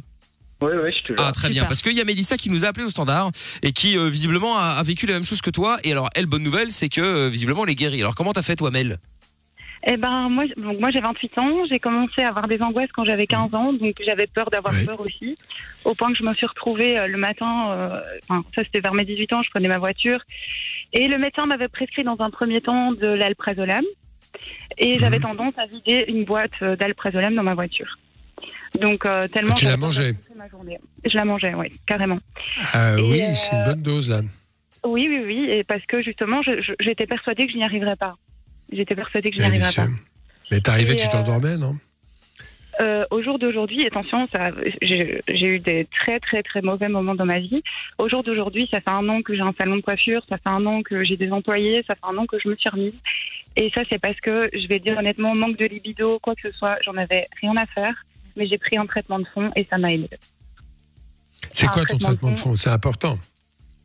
[0.61, 1.25] Oui, oui, je suis toujours.
[1.27, 1.67] Ah très bien Super.
[1.69, 3.31] parce qu'il y a Mélissa qui nous a appelé au standard
[3.63, 6.27] et qui euh, visiblement a, a vécu la même chose que toi et alors elle
[6.27, 7.99] bonne nouvelle c'est que euh, visiblement elle est guérie.
[8.01, 8.97] Alors comment t'as fait toi Mel?
[9.91, 13.03] Eh ben moi, donc moi j'ai 28 ans, j'ai commencé à avoir des angoisses quand
[13.05, 14.85] j'avais 15 ans, donc j'avais peur d'avoir Oui.
[14.85, 15.35] peur aussi,
[15.85, 18.93] au point que je me suis retrouvée euh, le matin, euh, enfin ça c'était vers
[18.93, 20.19] mes 18 ans, je prenais ma voiture,
[20.93, 23.83] et le médecin m'avait prescrit dans un premier temps de l'alprazolam,
[24.77, 25.23] et j'avais Mhm.
[25.23, 27.97] tendance à vider une boîte euh, d'alprazolam dans ma voiture.
[28.79, 29.53] Donc euh, tellement.
[29.53, 30.79] Ah, tu l'as j'avais mangée passé ma journée.
[31.05, 32.19] Je la mangeais, oui, carrément.
[32.73, 34.21] Ah Et, oui, euh, c'est une bonne dose là.
[34.83, 36.41] Oui, oui, oui, et parce que justement,
[36.79, 38.15] j'étais persuadée que je n'y arriverais pas.
[38.71, 39.91] J'étais persuadée que je n'y bien arriverais pas.
[40.49, 41.75] Mais t'arrivais, tu euh, t'endormais, non?
[42.81, 44.27] Euh, au jour d'aujourd'hui, attention,
[44.81, 47.61] j'ai eu des très très très mauvais moments dans ma vie.
[47.99, 50.49] Au jour d'aujourd'hui, ça fait un an que j'ai un salon de coiffure, ça fait
[50.49, 52.93] un an que j'ai des employés, ça fait un an que je me suis remise.
[53.57, 56.57] Et ça, c'est parce que, je vais dire honnêtement, manque de libido, quoi que ce
[56.57, 57.93] soit, j'en avais rien à faire.
[58.37, 60.07] Mais j'ai pris un traitement de fond et ça m'a aidé.
[61.51, 63.19] C'est quoi ton traitement de traitement de fond C'est important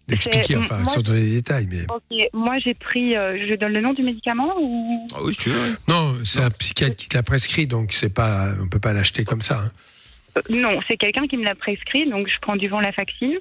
[0.06, 1.66] d'expliquer, enfin, moi, sans donner des détails.
[1.68, 5.08] Mais Ok, moi j'ai pris, euh, je donne le nom du médicament ou?
[5.12, 5.76] Ah oui si tu veux.
[5.88, 9.24] non, c'est un psychiatre qui te l'a prescrit, donc c'est pas, on peut pas l'acheter
[9.24, 9.58] comme ça.
[9.58, 9.72] hein.
[10.36, 13.34] Euh, Non, c'est quelqu'un qui me l'a prescrit, donc je prends du venlafaxine.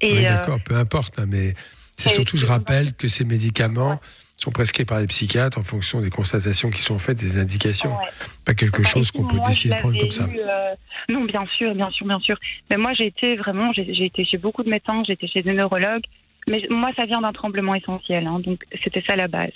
[0.00, 1.54] Et oui, euh, d'accord, peu importe, hein, mais
[1.98, 4.00] c'est surtout, je rappelle que ces médicaments
[4.44, 8.08] sont prescrits par les psychiatres en fonction des constatations qui sont faites, des indications, ouais.
[8.44, 10.26] pas quelque chose qu'on peut décider de prendre comme ça.
[10.26, 10.74] eu, euh,
[11.08, 12.36] Non, bien sûr, bien sûr, bien sûr.
[12.70, 15.52] Mais moi, j'ai été vraiment, j'ai été chez beaucoup de médecins, j'ai été chez des
[15.54, 16.04] neurologues.
[16.46, 19.52] Mais moi, ça vient d'un tremblement essentiel, hein, donc c'était ça la base.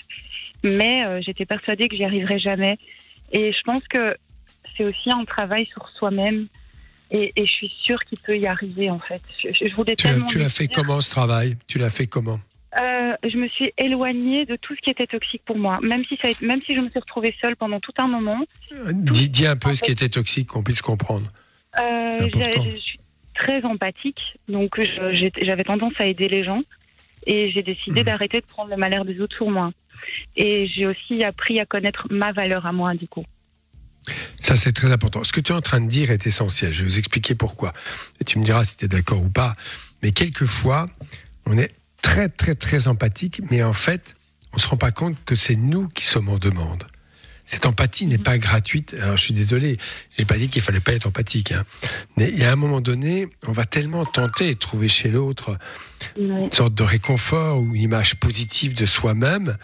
[0.65, 2.79] Mais euh, j'étais persuadée que j'y arriverais jamais.
[3.33, 4.17] Et je pense que
[4.77, 6.47] c'est aussi un travail sur soi-même.
[7.11, 9.21] Et, et je suis sûre qu'il peut y arriver, en fait.
[9.43, 11.57] Je, je voulais Tu l'as- tellement tu l'as fait comment ce travail?
[11.67, 12.41] Tu l'as fait comment?
[12.81, 15.79] Euh, je me suis éloignée de tout ce qui était toxique pour moi.
[15.83, 18.09] Même si, ça a été- même si je me suis retrouvée seule pendant tout un
[18.09, 18.45] moment,
[18.93, 21.27] dis, dis un peu ce qui était toxique, qu'on puisse comprendre.
[21.81, 22.99] Euh, je suis
[23.35, 24.79] très empathique, donc
[25.43, 26.63] j'avais tendance à aider les gens
[27.27, 28.07] et j'ai décidé Mhm.
[28.07, 29.73] d'arrêter de prendre le malheur des autres sur moi.
[30.37, 33.25] Et j'ai aussi appris à connaître ma valeur à moi, du coup.
[34.39, 35.25] Ça, c'est très important.
[35.25, 36.73] Ce que tu es en train de dire est essentiel.
[36.73, 37.73] Je vais vous expliquer pourquoi.
[38.21, 39.53] Et tu me diras si tu es d'accord ou pas.
[40.03, 40.87] Mais quelquefois,
[41.47, 41.73] on est
[42.03, 44.15] très, très, très empathique, mais en fait,
[44.53, 46.85] on ne se rend pas compte que c'est nous qui sommes en demande.
[47.47, 48.95] Cette empathie n'est pas gratuite.
[49.01, 49.79] Alors, je suis désolé,
[50.19, 51.53] j'ai pas dit qu'il fallait pas être empathique.
[51.53, 51.65] hein.
[52.19, 55.57] Mais il y a un moment donné, on va tellement tenter de trouver chez l'autre
[56.19, 59.57] une sorte de réconfort ou une image positive de soi-même,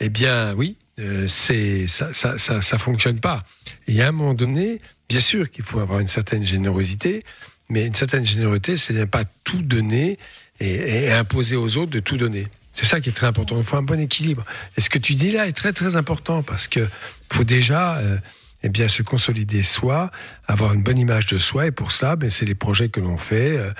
[0.00, 3.40] eh bien oui, euh, c'est ça, ça, ça, ça fonctionne pas.
[3.86, 4.78] Et il y a un moment donné,
[5.10, 7.22] bien sûr qu'il faut avoir une certaine générosité,
[7.68, 10.18] mais une certaine générosité, c'est ne pas tout donner
[10.60, 12.46] et, et imposer aux autres de tout donner.
[12.72, 13.56] C'est ça qui est très important.
[13.56, 14.44] Il faut un bon équilibre.
[14.76, 16.86] Et ce que tu dis là est très très important parce que
[17.32, 18.18] faut déjà euh,
[18.62, 20.10] eh bien se consolider soi,
[20.46, 23.16] avoir une bonne image de soi et pour ça, ben, c'est les projets que l'on
[23.16, 23.56] fait.
[23.56, 23.72] euh,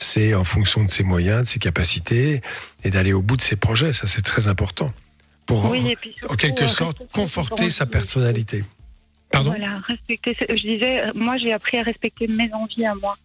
[0.00, 2.40] c'est en fonction de ses moyens, de ses capacités,
[2.84, 3.92] et d'aller au bout de ses projets.
[3.92, 4.90] Ça, c'est très important.
[5.46, 5.88] Pour, Oui, en,
[6.18, 8.64] surtout, quelque euh, sorte, conforter sa personnalité.
[9.30, 9.50] Pardon?
[9.50, 10.36] Voilà, respecter.
[10.48, 13.16] Je disais, moi, j'ai appris à respecter mes envies à moi.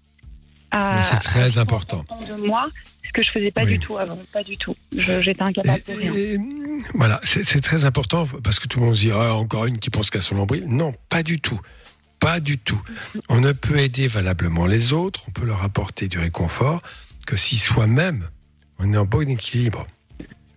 [1.03, 2.03] C'est très important.
[2.27, 2.65] De moi,
[3.05, 3.73] ce que je faisais pas Oui.
[3.77, 4.75] du tout avant, pas du tout.
[4.95, 6.13] J'étais incapable de rien.
[6.13, 6.39] Et- et,
[6.93, 9.89] voilà, c'est très important parce que tout le monde se dit Ah, encore une qui
[9.89, 10.65] pense qu'à son nombril.
[10.67, 11.59] Non, pas du tout.
[12.19, 12.81] Pas du tout.
[13.29, 16.81] On ne peut aider valablement les autres, on peut leur apporter du réconfort
[17.27, 18.25] que si soi-même
[18.79, 19.85] on est en bon équilibre.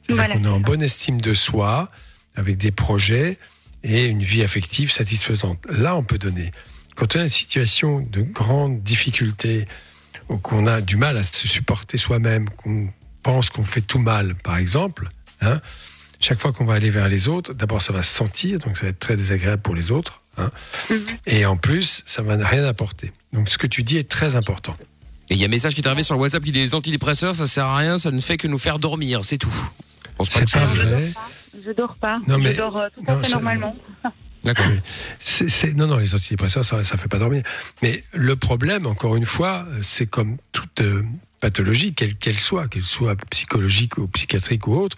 [0.08, 1.88] Voilà, qu'on est en bonne estime de soi,
[2.34, 3.36] avec des projets
[3.84, 5.58] et une vie affective satisfaisante.
[5.68, 6.50] Là, on peut donner.
[6.96, 9.66] Quand on a une situation de grande difficulté,
[10.36, 12.88] qu'on a du mal à se supporter soi-même, qu'on
[13.22, 15.08] pense qu'on fait tout mal, par exemple,
[15.40, 15.60] hein,
[16.20, 18.84] chaque fois qu'on va aller vers les autres, d'abord ça va se sentir, donc ça
[18.84, 20.50] va être très désagréable pour les autres, hein,
[20.90, 20.98] Mhm.
[21.26, 23.12] et en plus, ça va rien apporter.
[23.32, 24.72] Donc ce que tu dis est très important.
[25.30, 26.74] Et il y a un message qui est arrivé sur le WhatsApp qui dit les
[26.74, 29.52] antidépresseurs, ça sert à rien, ça ne fait que nous faire dormir, c'est tout.
[30.28, 30.90] C'est pas Alors, je vrai.
[30.90, 31.30] dors pas.
[31.66, 32.18] Je dors pas.
[32.26, 33.76] Non, mais- je dors euh, tout à fait ça- normalement.
[34.44, 34.66] D'accord.
[34.70, 34.78] Oui.
[35.20, 37.42] C'est- c'est- non, non, les antidépresseurs, ça ne fait pas dormir.
[37.82, 41.02] Mais le problème, encore une fois, c'est comme toute euh,
[41.40, 44.96] pathologie, quelle qu'elle soit, qu'elle soit psychologique ou psychiatrique ou autre,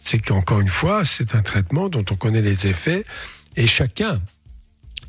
[0.00, 3.04] c'est qu'encore une fois, c'est un traitement dont on connaît les effets
[3.56, 4.20] et chacun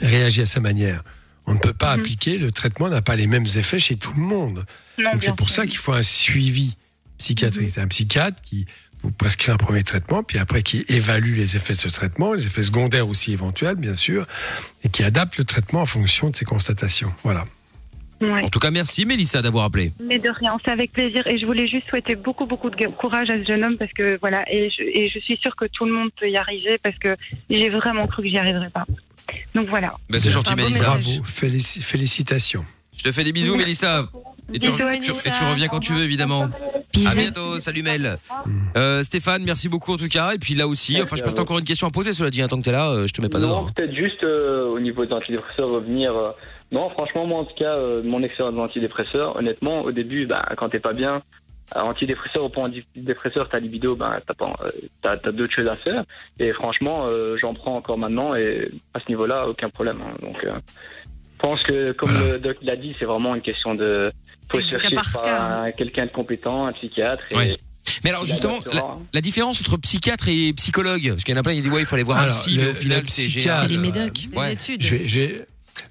[0.01, 1.01] réagit à sa manière.
[1.45, 1.99] On ne peut pas Mhm.
[2.01, 4.65] appliquer, le traitement n'a pas les mêmes effets chez tout le monde.
[4.97, 5.63] Non, Donc c'est pour sûr.
[5.63, 6.75] ça qu'il faut un suivi
[7.17, 7.71] psychiatrique.
[7.75, 8.65] C'est un psychiatre qui
[9.01, 12.45] vous prescrit un premier traitement, puis après qui évalue les effets de ce traitement, les
[12.45, 14.25] effets secondaires aussi éventuels, bien sûr,
[14.83, 17.11] et qui adapte le traitement en fonction de ses constatations.
[17.23, 17.45] Voilà.
[18.21, 18.43] Ouais.
[18.43, 19.93] En tout cas, merci Mélissa d'avoir appelé.
[20.03, 21.25] Mais de rien, c'est avec plaisir.
[21.27, 24.17] Et je voulais juste souhaiter beaucoup, beaucoup de courage à ce jeune homme parce que
[24.19, 26.97] voilà, et je, et je suis sûre que tout le monde peut y arriver parce
[26.97, 27.15] que
[27.49, 28.85] j'ai vraiment cru que j'y arriverai pas.
[29.55, 29.93] Donc voilà.
[30.09, 30.83] Ben, c'est gentil Mélissa.
[30.83, 32.65] Bravo, Félici- félicitations.
[32.97, 34.09] Je te fais des bisous, Mélissa.
[34.53, 35.29] Et tu, reviens- tu- Mélissa.
[35.29, 36.43] et tu reviens quand tu veux, évidemment.
[36.43, 36.49] À
[36.93, 37.19] Bisous.
[37.21, 38.17] bientôt, salut Mel.
[38.77, 40.33] Euh, Stéphane, merci beaucoup en tout cas.
[40.33, 42.29] Et puis là aussi, enfin, je pense que t'as encore une question à poser, cela
[42.29, 43.61] dit, hein, tant que t'es là, euh, je te mets pas dehors.
[43.63, 43.71] Non, hein.
[43.75, 46.15] peut-être juste euh, au niveau des antidépresseurs revenir.
[46.15, 46.31] euh,
[46.71, 50.69] non, franchement, moi en tout cas, euh, mon expérience d'antidépresseur, honnêtement, au début, bah, quand
[50.69, 51.21] t'es pas bien,
[51.75, 54.55] antidépresseur ou pas antidépresseur, ta libido, bah, t'as pas,
[55.01, 56.03] t'as, t'as d'autres choses à faire.
[56.39, 59.99] Et franchement, euh, j'en prends encore maintenant et à ce niveau-là, aucun problème.
[60.01, 60.13] hein.
[60.21, 60.53] Donc, euh,
[61.05, 62.33] je pense que comme Voilà.
[62.33, 64.11] le doc l'a dit, c'est vraiment une question de
[64.51, 65.25] faut se par
[65.63, 67.23] un- quelqu'un de compétent, un psychiatre.
[67.31, 67.57] Et, Ouais.
[68.03, 71.43] Mais alors justement, la, la différence entre psychiatre et psychologue, parce qu'il y en a
[71.43, 73.05] plein qui disent ouais, il faut aller voir un psy, le- mais au final le
[73.07, 74.27] c'est les médocs.
[74.31, 74.53] Les Ouais.
[74.53, 74.81] études.
[74.83, 75.45] Je vais-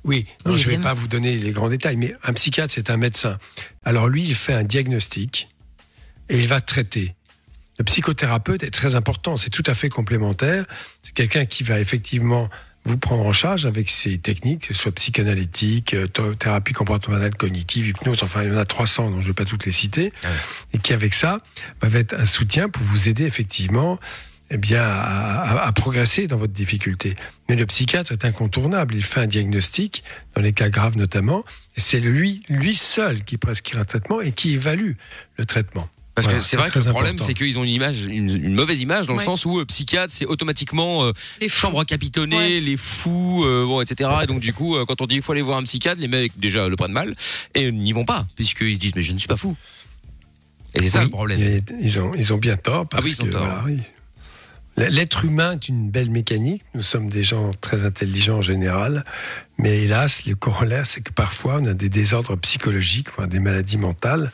[0.05, 2.73] oui, alors, Oui, je ne vais pas vous donner les grands détails, mais un psychiatre,
[2.75, 3.37] c'est un médecin.
[3.85, 5.49] Alors lui, il fait un diagnostic
[6.31, 7.15] et il va traiter.
[7.79, 10.65] Le psychothérapeute est très important, c'est tout à fait complémentaire.
[11.03, 12.49] C'est quelqu'un qui va effectivement
[12.89, 17.35] vous prendre en charge avec ses techniques, que ce soit psychanalytique, euh, th- thérapie comportementale
[17.37, 19.73] cognitive, hypnose, enfin il y en a 300, donc je ne vais pas toutes les
[19.73, 20.13] citer,
[20.73, 21.39] et qui avec ça
[21.83, 23.99] va être un soutien pour vous aider effectivement
[24.51, 27.15] eh bien, à, à- à progresser dans votre difficulté.
[27.51, 28.95] Mais le psychiatre est incontournable.
[28.95, 30.03] Il fait un diagnostic,
[30.35, 31.45] dans les cas graves notamment,
[31.77, 34.93] et c'est lui, lui seul qui prescrit un traitement et qui évalue
[35.37, 35.89] le traitement.
[36.19, 38.55] Parce Voilà, que c'est vrai que le problème, c'est qu'ils ont une image, une, une
[38.55, 41.61] mauvaise image, dans le sens où euh, psychiatre, c'est automatiquement euh, Les fous.
[41.61, 42.61] chambre capitonnée, Ouais.
[42.61, 44.11] les fous, euh, bon, etc.
[44.25, 46.09] Et donc du coup, euh, quand on dit il faut aller voir un psychiatre, les
[46.09, 47.15] mecs déjà le prennent mal
[47.55, 49.57] et n'y vont pas, puisqu'ils se disent mais je ne suis pas fou.
[50.75, 51.61] Et c'est ça Oui, le problème.
[51.81, 53.45] Ils ont, ils ont bien tort parce Ah oui, ils ont que tort.
[53.47, 53.79] voilà, oui.
[54.79, 56.63] L'être humain est une belle mécanique.
[56.75, 59.03] Nous sommes des gens très intelligents en général,
[59.59, 64.31] mais hélas, le corollaire, c'est que parfois on a des désordres psychologiques, des maladies mentales,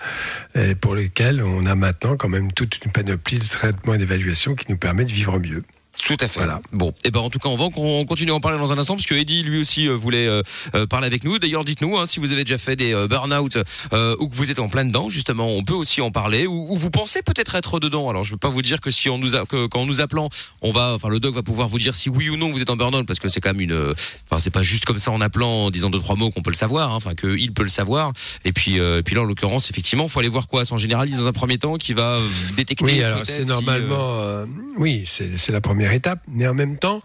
[0.56, 4.54] euh, pour lesquelles on a maintenant quand même toute une panoplie de traitements et d'évaluation
[4.54, 5.64] qui nous permet de vivre mieux.
[6.02, 6.40] Tout à fait.
[6.40, 6.60] Voilà.
[6.72, 8.78] Bon, et ben en tout cas, on va on continue à en parler dans un
[8.78, 10.42] instant parce que Eddie lui aussi euh, voulait euh,
[10.74, 11.38] euh, parler avec nous.
[11.38, 13.58] D'ailleurs, dites-nous hein, si vous avez déjà fait des euh, burn-out
[13.92, 15.08] euh, ou que vous êtes en plein dedans.
[15.08, 18.10] Justement, on peut aussi en parler ou, ou vous pensez peut-être être dedans.
[18.10, 20.28] Alors, je veux pas vous dire que si on nous a, que quand nous appelant,
[20.60, 22.70] on va, enfin le doc va pouvoir vous dire si oui ou non vous êtes
[22.70, 23.94] en burn-out parce que c'est quand même une,
[24.28, 26.50] enfin c'est pas juste comme ça en appelant en disant deux trois mots qu'on peut
[26.50, 26.90] le savoir.
[26.90, 28.12] hein, Enfin que il peut le savoir.
[28.44, 30.64] Et puis et puis là en l'occurrence effectivement, faut aller voir quoi?
[30.64, 32.18] Son généraliste dans un premier temps qui va
[32.56, 32.84] détecter.
[32.84, 34.44] Oui, alors c'est si, normalement,
[34.76, 37.02] oui, c'est la première étape, mais en même temps,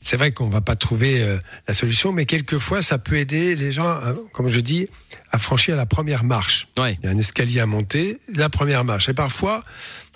[0.00, 3.72] c'est vrai qu'on va pas trouver euh, la solution, mais quelquefois ça peut aider les
[3.72, 4.88] gens, à, comme je dis,
[5.30, 6.68] à franchir la première marche.
[6.76, 6.98] Ouais.
[7.02, 9.62] Il y a un escalier à monter, la première marche, et parfois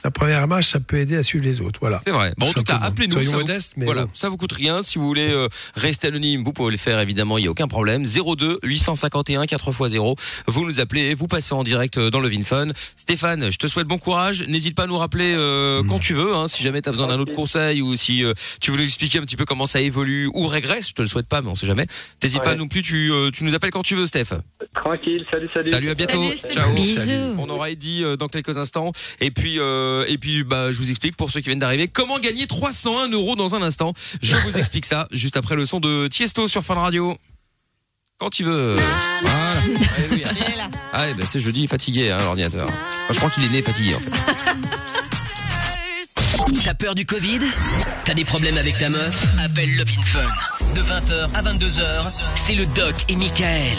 [0.05, 1.79] la première marche, ça peut aider à suivre les autres.
[1.81, 2.01] Voilà.
[2.05, 2.33] C'est vrai.
[2.39, 3.13] Bon, en tout cas, appelez-nous.
[3.15, 4.11] Soyons ça vous- modestes, mais voilà, bon.
[4.15, 4.83] ça vous coûte rien.
[4.83, 7.39] Si vous voulez euh, rester anonyme, vous pouvez le faire évidemment.
[7.39, 8.05] Il y a aucun problème.
[8.07, 10.17] 02 851 4x0.
[10.47, 12.69] Vous nous appelez, vous passez en direct euh, dans le VinFun.
[12.97, 14.43] Stéphane, je te souhaite bon courage.
[14.47, 15.89] N'hésite pas à nous rappeler euh, Mm.
[15.89, 16.35] quand tu veux.
[16.35, 18.83] Hein, si jamais tu as besoin d'un autre conseil ou si euh, tu veux nous
[18.85, 21.49] expliquer un petit peu comment ça évolue ou régresse, je te le souhaite pas, mais
[21.49, 21.87] on sait jamais.
[22.21, 22.45] T'hésites Ouais.
[22.45, 22.83] pas non plus.
[22.83, 24.27] Tu, euh, tu nous appelles quand tu veux, Steph.
[24.75, 25.71] Tranquille, salut, salut.
[25.73, 26.23] Salut, à bientôt.
[26.37, 26.55] Salut.
[26.55, 26.73] Ciao.
[26.75, 27.01] Bisous.
[27.01, 27.35] Salut.
[27.39, 28.93] On aura Eddie euh, dans quelques instants.
[29.21, 32.19] Et puis, euh, et puis, bah, je vous explique pour ceux qui viennent d'arriver comment
[32.19, 33.93] gagner 301 euros dans un instant.
[34.23, 37.17] Je vous explique ça juste après le son de Tiesto sur Fun Radio.
[38.19, 38.77] Quand tu veux.
[39.23, 39.51] Voilà.
[39.97, 40.29] Alléluia.
[40.93, 42.69] Ah, bah, c'est jeudi, fatigué, hein, l'ordinateur.
[42.69, 44.11] Enfin, je crois qu'il est né fatigué, en fait.
[46.69, 47.41] T'as peur du Covid?
[48.05, 49.25] T'as des problèmes avec ta meuf?
[49.43, 50.75] Appelle Love in Fun.
[50.75, 53.79] De 20h à 22h, c'est le Doc et Michael.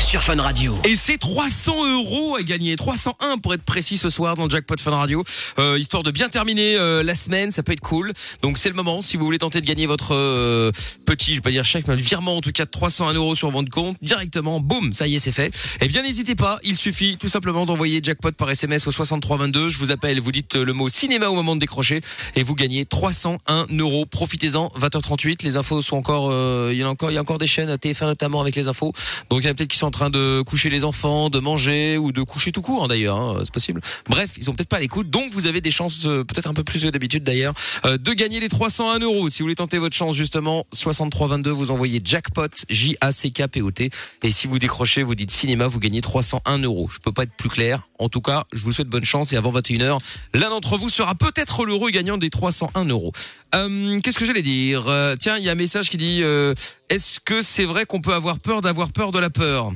[0.00, 0.76] Sur Fun Radio.
[0.84, 4.76] Et c'est 300 euros à gagner, 301 pour être précis ce soir dans le jackpot
[4.78, 5.22] Fun Radio,
[5.58, 8.12] euh, histoire de bien terminer euh, la semaine, ça peut être cool.
[8.42, 10.72] Donc c'est le moment, si vous voulez tenter de gagner votre euh,
[11.04, 13.50] petit, je vais pas dire chèque, mais virement en tout cas de 301 euros sur
[13.50, 15.54] votre compte directement, boum, ça y est, c'est fait.
[15.80, 19.68] Eh bien n'hésitez pas, il suffit tout simplement d'envoyer jackpot par SMS au 6322.
[19.68, 22.00] Je vous appelle, vous dites le mot cinéma au moment de décrocher
[22.36, 24.06] et vous gagnez 301 euros.
[24.06, 27.20] Profitez-en, 20h38, les infos sont encore, euh, il y en a encore, il y a
[27.20, 28.92] encore des chaînes à TF1 notamment avec les infos.
[29.30, 31.38] Donc il y en a peut-être qui sont en train de coucher les enfants, de
[31.38, 33.80] manger ou de coucher tout court hein, d'ailleurs, hein, c'est possible.
[34.08, 36.64] Bref, ils ont peut-être pas l'écoute, donc vous avez des chances, euh, peut-être un peu
[36.64, 39.28] plus que d'habitude d'ailleurs, euh, de gagner les 301 euros.
[39.28, 43.46] Si vous voulez tenter votre chance justement, 6322, vous envoyez jackpot J A C K
[43.48, 43.90] P O T
[44.22, 46.88] et si vous décrochez, vous dites cinéma, vous gagnez 301 euros.
[46.92, 47.82] Je peux pas être plus clair.
[47.98, 49.98] En tout cas, je vous souhaite bonne chance et avant 21h,
[50.34, 53.12] l'un d'entre vous sera peut-être l'heureux gagnant des 301 euros.
[53.54, 54.84] Euh, Qu'est-ce que j'allais dire?
[54.88, 56.54] Euh, Tiens, il y a un message qui dit euh,
[56.90, 59.72] Est-ce que c'est vrai qu'on peut avoir peur d'avoir peur de la peur?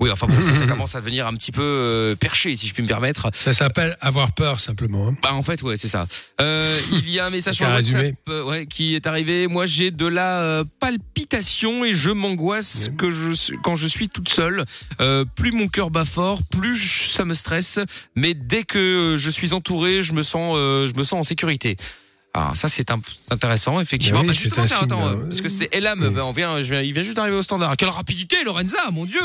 [0.00, 2.74] Oui, enfin bon, ça, ça commence à devenir un petit peu euh, perché, si je
[2.74, 3.30] puis me permettre.
[3.32, 5.08] Ça s'appelle avoir peur simplement.
[5.08, 5.16] hein.
[5.22, 6.06] Bah en fait ouais c'est ça.
[6.40, 9.46] Euh, il y a un message sur WhatsApp euh, ouais, qui est arrivé.
[9.46, 14.28] Moi j'ai de la palpitation et je m'angoisse que je suis- quand je suis toute
[14.28, 14.64] seule.
[15.36, 17.78] Plus mon cœur bat fort, plus ça me stresse.
[18.16, 21.76] Mais dès que je suis entouré, je me sens je me sens en sécurité.
[22.34, 22.86] Alors ça c'est
[23.30, 24.20] intéressant effectivement.
[24.20, 26.32] Oui, Bah, c'est justement, tiens, signe, attends, euh, euh, parce que c'est Elam, bah, on
[26.32, 27.76] vient, je viens- il vient juste d'arriver au standard.
[27.76, 29.20] Quelle rapidité Lorenza, mon dieu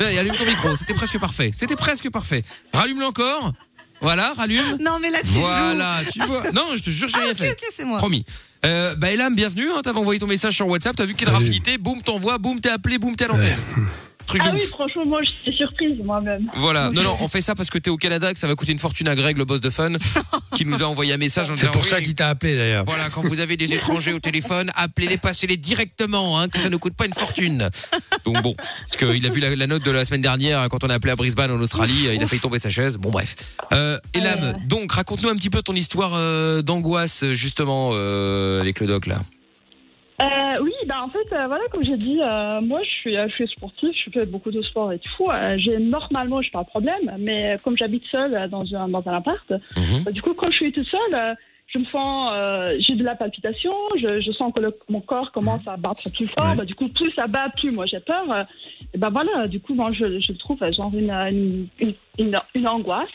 [0.00, 1.50] Allez, Allume ton micro, c'était presque parfait.
[1.54, 2.42] C'était presque parfait.
[2.72, 3.52] Rallume-le encore.
[4.00, 4.60] Voilà, rallume.
[4.80, 6.50] Non, mais là, tu Voilà, tu vois.
[6.52, 7.50] Non, je te jure, j'ai rien Ah, ok, fait.
[7.52, 7.98] ok, c'est moi.
[7.98, 8.24] Promis.
[8.64, 9.68] Euh, bah Elam, bienvenue.
[9.70, 10.94] Hein, T'avais envoyé ton message sur WhatsApp.
[10.96, 11.38] T'as vu quelle Salut.
[11.38, 12.38] rapidité Boum, t'envoies.
[12.38, 12.98] Boum, t'es appelé.
[12.98, 13.56] Boum, t'es à l'antenne.
[14.26, 14.68] Truc de Ah oui, ouf.
[14.70, 16.48] franchement, moi, je suis surprise moi-même.
[16.56, 16.90] Voilà.
[16.92, 18.78] Non, non, on fait ça parce que t'es au Canada, que ça va coûter une
[18.78, 19.92] fortune à Greg, le boss de Fun,
[20.56, 22.84] qui nous a envoyé un message en C'est pour ça qu'il t'a appelé d'ailleurs.
[22.86, 26.76] Voilà, quand vous avez des étrangers au téléphone, appelez-les, passez-les directement, hein, que ça ne
[26.76, 27.68] coûte pas une fortune.
[28.26, 30.90] Donc bon, parce qu'il a vu la, la note de la semaine dernière quand on
[30.90, 32.96] a appelé à Brisbane en Australie, il a failli tomber sa chaise.
[32.98, 33.34] Bon bref.
[33.72, 38.86] Euh, Elam, donc raconte-nous un petit peu ton histoire euh, d'angoisse justement euh, avec le
[38.86, 39.20] doc là.
[40.22, 43.26] Euh, oui, bah en fait, euh, voilà, comme j'ai dit, euh, moi, je suis, euh,
[43.28, 45.28] je suis sportive, je fais beaucoup de sport et tout.
[45.30, 49.02] Euh, j'ai normalement, je pas de problème, mais comme j'habite seule euh, dans un dans
[49.06, 50.04] un appart, Mhm.
[50.04, 51.34] bah, du coup, quand je suis toute seule, euh,
[51.72, 55.32] je me sens, euh, j'ai de la palpitation, je, je sens que le- mon corps
[55.32, 56.50] commence à battre plus fort.
[56.50, 56.56] Ouais.
[56.56, 58.30] Bah, du coup, plus ça bat, plus moi j'ai peur.
[58.30, 58.44] Euh,
[58.92, 62.68] et ben voilà, du coup, moi, je, je trouve genre une, une, une, une, une
[62.68, 63.08] angoisse.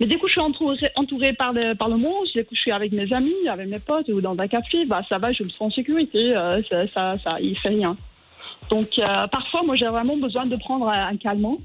[0.00, 2.26] Mais du coup, je suis entourée, entourée par le, par le monde.
[2.34, 4.84] Du coup, je suis avec mes amis, avec mes potes ou dans un café.
[4.84, 6.36] Bah, ça va, je me sens en sécurité.
[6.36, 7.96] Euh, ça, ça, ça, il fait rien.
[8.70, 11.56] Donc, euh, parfois, moi, j'ai vraiment besoin de prendre un, un calmant.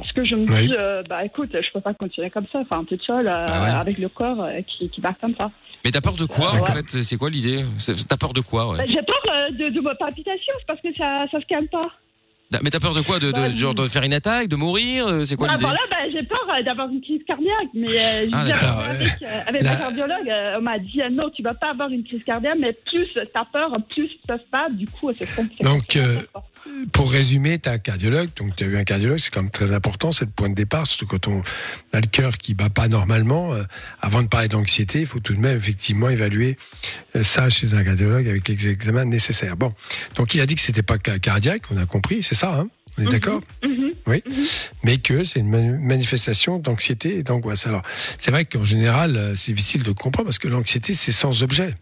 [0.00, 0.66] Parce que je me Oui.
[0.68, 3.62] dis, euh, bah écoute, je peux pas continuer comme ça, enfin toute seule, euh, Ah
[3.62, 3.70] ouais.
[3.70, 5.50] avec le corps euh, qui, qui bat comme ça.
[5.84, 6.60] Mais t'as peur de quoi Ouais.
[6.60, 7.02] en fait?
[7.02, 7.64] C'est quoi l'idée?
[8.08, 8.78] T'as peur de quoi ouais?
[8.78, 11.68] Bah, J'ai peur euh, de, de ma palpitation, c'est parce que ça, ça se calme
[11.68, 11.88] pas.
[12.62, 13.18] Mais t'as peur de quoi?
[13.18, 15.64] De, de, Bah, genre de faire une attaque, de mourir euh, C'est quoi Ah, l'idée?
[15.64, 18.54] bah, j'ai peur euh, d'avoir une crise cardiaque, mais euh, Ah, avec,
[19.22, 21.88] euh, avec La- ma cardiologue, euh, on m'a dit euh, non, tu vas pas avoir
[21.90, 25.64] une crise cardiaque, mais plus t'as peur, plus ça se passe, du coup, c'est compliqué.
[25.64, 26.20] Donc, euh,
[26.92, 29.50] Pour résumer, tu as un cardiologue, donc tu as eu un cardiologue, c'est quand même
[29.50, 31.42] très important, c'est le point de départ, surtout quand on
[31.92, 33.54] a le cœur qui bat pas normalement.
[33.54, 33.62] Euh,
[34.00, 36.56] avant de parler d'anxiété, il faut tout de même effectivement évaluer
[37.16, 39.56] euh, ça chez un cardiologue avec les examens nécessaires.
[39.56, 39.74] Bon,
[40.16, 42.68] donc il a dit que c'était pas ca- cardiaque, on a compris, c'est ça, hein?
[42.98, 43.40] On est d'accord?
[43.62, 43.90] Mhm.
[44.06, 44.22] Oui,
[44.84, 47.66] mais que c'est une mani- manifestation d'anxiété et d'angoisse.
[47.66, 47.82] Alors,
[48.18, 51.74] c'est vrai qu'en général, euh, c'est difficile de comprendre parce que l'anxiété, c'est sans objet.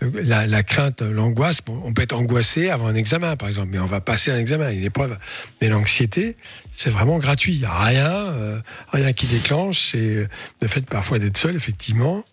[0.00, 3.78] La, la crainte, l'angoisse, bon, on peut être angoissé avant un examen, par exemple, mais
[3.78, 5.18] on va passer un examen, une épreuve.
[5.60, 6.36] Mais l'anxiété,
[6.70, 7.52] c'est vraiment gratuit.
[7.52, 8.60] Il n'y a rien, euh,
[8.92, 9.90] rien qui déclenche.
[9.92, 10.26] C'est
[10.60, 12.24] le fait parfois d'être seul, effectivement.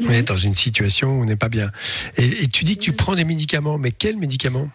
[0.00, 1.70] On est dans une situation où on n'est pas bien.
[2.18, 4.68] Et, et tu dis que tu prends des médicaments, mais quels médicaments?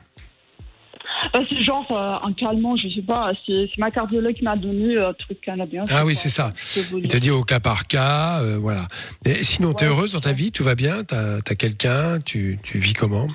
[1.36, 4.96] Euh, c'est genre euh, un calmant, je sais pas, c'est ma cardiologue qui m'a donné
[4.98, 5.86] euh, un truc canadien.
[5.88, 6.50] je Ah oui, c'est ça.
[6.98, 8.82] Il te dit au cas par cas, euh, voilà.
[9.26, 9.94] Et sinon, tu es Ouais.
[9.94, 13.28] heureuse dans ta vie Tout va bien T'as as, quelqu'un tu, tu vis comment?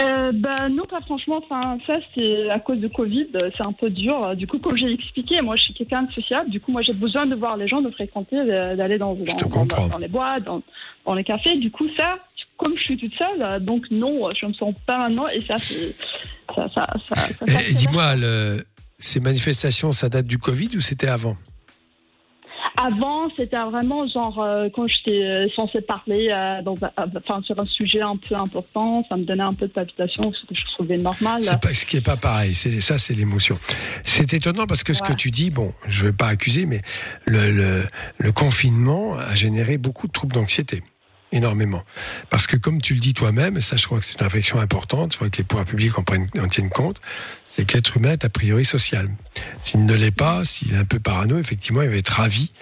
[0.00, 1.40] Euh, bah non, pas franchement.
[1.44, 4.34] Enfin, ça c'est à cause de Covid, c'est un peu dur.
[4.34, 6.50] Du coup, comme j'ai expliqué, moi je suis quelqu'un de sociable.
[6.50, 9.88] Du coup, moi j'ai besoin de voir les gens, de fréquenter, d'aller dans, dans, dans-
[9.88, 11.56] dans les boîtes, dans les cafés.
[11.58, 12.18] Du coup, ça,
[12.56, 15.28] comme je suis toute seule, euh, donc non, je me sens pas maintenant.
[15.28, 15.94] Et ça, c'est
[16.54, 18.64] ça, ça, ça, ça, Et, dis-moi, le-
[18.98, 21.36] ces manifestations, ça date du Covid ou c'était avant?
[22.82, 27.40] Avant, c'était vraiment genre euh, quand j'étais euh, censée parler euh, dans un- euh, enfin,
[27.44, 30.54] sur un sujet un peu important, ça me donnait un peu de palpitation, ce que
[30.54, 31.40] je trouvais normal.
[31.62, 32.54] Pas ce qui est pas pareil.
[32.54, 33.56] C'est ça, c'est l'émotion.
[34.04, 36.82] C'est étonnant parce que ce que tu dis, bon, je vais pas accuser, mais
[37.26, 37.82] le, le,
[38.18, 40.82] le confinement a généré beaucoup de troubles d'anxiété.
[41.34, 41.82] Énormément.
[42.30, 44.60] Parce que comme tu le dis toi-même, et ça je crois que c'est une réflexion
[44.60, 47.00] importante, il faut que les pouvoirs publics en, prennent, en tiennent compte,
[47.44, 49.10] c'est que l'être humain est a priori social.
[49.60, 52.52] S'il ne l'est pas, s'il est un peu parano, effectivement, il va être ravi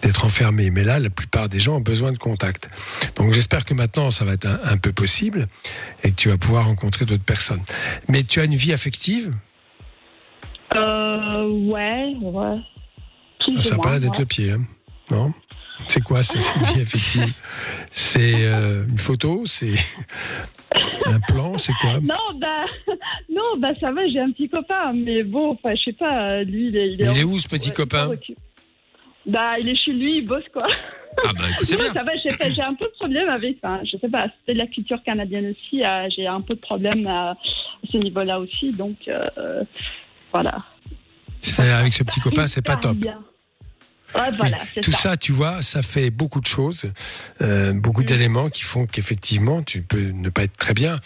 [0.00, 0.70] d'être enfermé.
[0.70, 2.70] Mais là, la plupart des gens ont besoin de contact.
[3.16, 5.46] Donc j'espère que maintenant, ça va être un, un peu possible
[6.02, 7.62] et que tu vas pouvoir rencontrer d'autres personnes.
[8.08, 9.32] Mais tu as une vie affective?
[10.74, 12.58] Euh, ouais, ouais.
[13.46, 14.20] Ah, Ça a pas l'air d'être ouais.
[14.20, 14.64] le pied, hein
[15.10, 15.34] non?
[15.88, 17.32] C'est quoi cette vie affective?
[17.90, 19.42] C'est euh, une photo?
[19.46, 19.74] C'est
[21.06, 21.56] un plan?
[21.56, 22.00] C'est quoi?
[22.00, 22.64] Non, bah,
[23.30, 26.68] non, bah ça va, j'ai un petit copain, mais bon, enfin, je sais pas, lui,
[26.68, 26.92] il est.
[26.94, 28.10] Il est où ce petit ouais, copain?
[29.26, 30.66] Bah, il est chez lui, il bosse quoi.
[31.24, 31.92] Ah bah écoute, c'est bien.
[31.92, 33.80] ça va, j'ai un peu de problème avec ça.
[33.84, 35.82] Je sais pas, c'est de la culture canadienne aussi.
[35.84, 37.36] euh, j'ai un peu de problème à, à
[37.90, 39.62] ce niveau-là aussi, donc euh,
[40.32, 40.64] voilà.
[41.58, 42.96] Avec ce petit copain, c'est pas top.
[42.96, 43.12] bien.
[44.14, 44.98] Ouais, voilà, tout ça.
[45.10, 45.16] ça.
[45.16, 46.84] tu vois, ça fait beaucoup de choses,
[47.42, 48.06] euh, beaucoup Mm.
[48.06, 50.98] d'éléments qui font qu'effectivement, tu peux ne pas être très bien.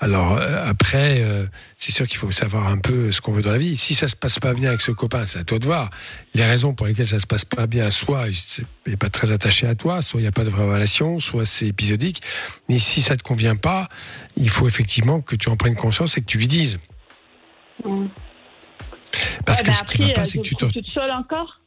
[0.00, 1.46] Alors euh, après, euh,
[1.76, 3.76] c'est sûr qu'il faut savoir un peu ce qu'on veut dans la vie.
[3.78, 5.90] Si ça se passe pas bien avec ce copain, c'est à toi de voir.
[6.34, 9.66] Les raisons pour lesquelles ça se passe pas bien, soit il n'est pas très attaché
[9.66, 12.22] à toi, soit il n'y a pas de vraie relation, soit c'est épisodique.
[12.68, 13.88] Mais si ça te convient pas,
[14.36, 16.78] il faut effectivement que tu en prennes conscience et que tu lui dises.
[17.84, 18.06] Mm.
[19.44, 20.86] Parce Ouais, que bah ce qui va après, pas, euh, c'est que tu te toute
[20.86, 21.59] seule encore.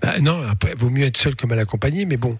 [0.00, 2.38] Bah, non, après, vaut mieux être seul que mal accompagné, mais bon,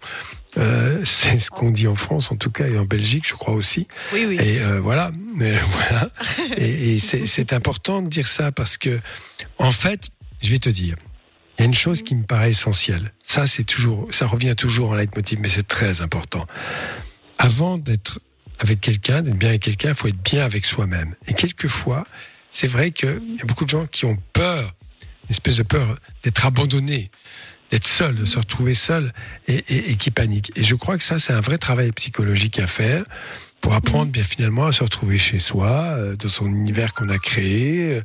[0.59, 3.55] euh, c'est ce qu'on dit en France, en tout cas, et en Belgique, je crois
[3.55, 3.89] aussi.
[4.13, 4.39] Oui, oui.
[4.41, 6.09] Et euh, voilà, mais voilà.
[6.57, 9.01] Et, et c'est c'est important de dire ça parce que,
[9.59, 10.11] en fait,
[10.43, 10.97] je vais te dire,
[11.59, 13.13] il y a une chose qui me paraît essentielle.
[13.23, 16.47] Ça, c'est toujours, ça revient toujours en leitmotiv, mais c'est très important.
[17.39, 18.21] Avant d'être
[18.61, 21.15] avec quelqu'un, d'être bien avec quelqu'un, il faut être bien avec soi-même.
[21.27, 22.07] Et quelquefois,
[22.51, 24.75] c'est vrai qu'il y a beaucoup de gens qui ont peur,
[25.29, 27.11] une espèce de peur d'être abandonné,
[27.71, 29.13] d'être seul, de se retrouver seul
[29.49, 30.53] et, et- et qui paniquent.
[30.57, 33.03] Et je crois que ça, c'est un vrai travail psychologique à faire
[33.63, 37.19] pour apprendre bien finalement à se retrouver chez soi, euh, dans son univers qu'on a
[37.19, 38.03] créé, euh,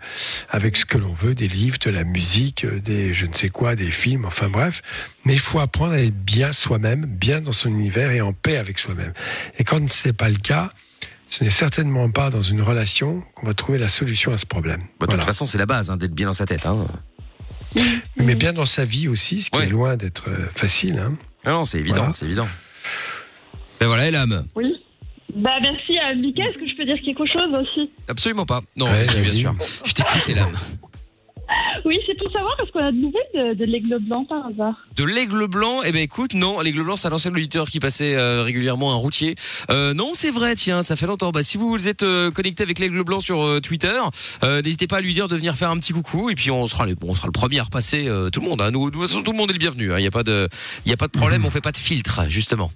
[0.50, 3.50] avec ce que l'on veut, des livres, de la musique, euh, des je ne sais
[3.50, 4.82] quoi, des films, enfin bref.
[5.26, 8.58] Mais il faut apprendre à être bien soi-même, bien dans son univers et en paix
[8.58, 9.14] avec soi-même.
[9.60, 10.70] Et quand ce n'est pas le cas,
[11.32, 14.82] ce n'est certainement pas dans une relation qu'on va trouver la solution à ce problème.
[14.82, 15.14] Bah, de Voilà.
[15.16, 16.66] toute façon, c'est la base, hein, d'être bien dans sa tête.
[16.66, 16.86] Hein.
[18.18, 19.66] Mais bien dans sa vie aussi, ce qui Ouais.
[19.66, 21.00] est loin d'être euh, facile.
[21.00, 21.18] Hein.
[21.46, 22.10] Ah non, c'est évident, Voilà.
[22.12, 22.48] c'est évident.
[23.80, 24.46] Ben voilà, Elam.
[24.56, 24.74] Oui.
[25.34, 27.90] Bah merci à Mika, est-ce que je peux dire quelque chose aussi?
[28.10, 28.60] Absolument pas.
[28.76, 29.56] Non, Ouais, bien sûr.
[29.86, 30.52] Je t'écoute, Elam.
[31.86, 34.76] Oui, c'est pour savoir, est-ce qu'on a de nouvelles de, de l'aigle blanc par hasard
[34.96, 38.16] De l'aigle blanc, eh ben écoute, non, l'aigle blanc, c'est un ancien auditeur qui passait
[38.16, 39.36] euh, régulièrement un routier.
[39.72, 41.32] Euh, non, c'est vrai, tiens, ça fait longtemps.
[41.32, 44.00] Bah, si vous êtes euh, connecté avec l'aigle blanc sur euh, Twitter,
[44.44, 46.66] euh, n'hésitez pas à lui dire de venir faire un petit coucou et puis on
[46.68, 48.62] sera les, on sera le premier à repasser euh, tout le monde.
[48.62, 48.70] Hein.
[48.72, 49.92] Nous, de toute façon, tout le monde est le bienvenu.
[49.98, 50.48] Il y a pas de,
[50.86, 52.72] il a pas de problème, on fait pas de filtre, justement.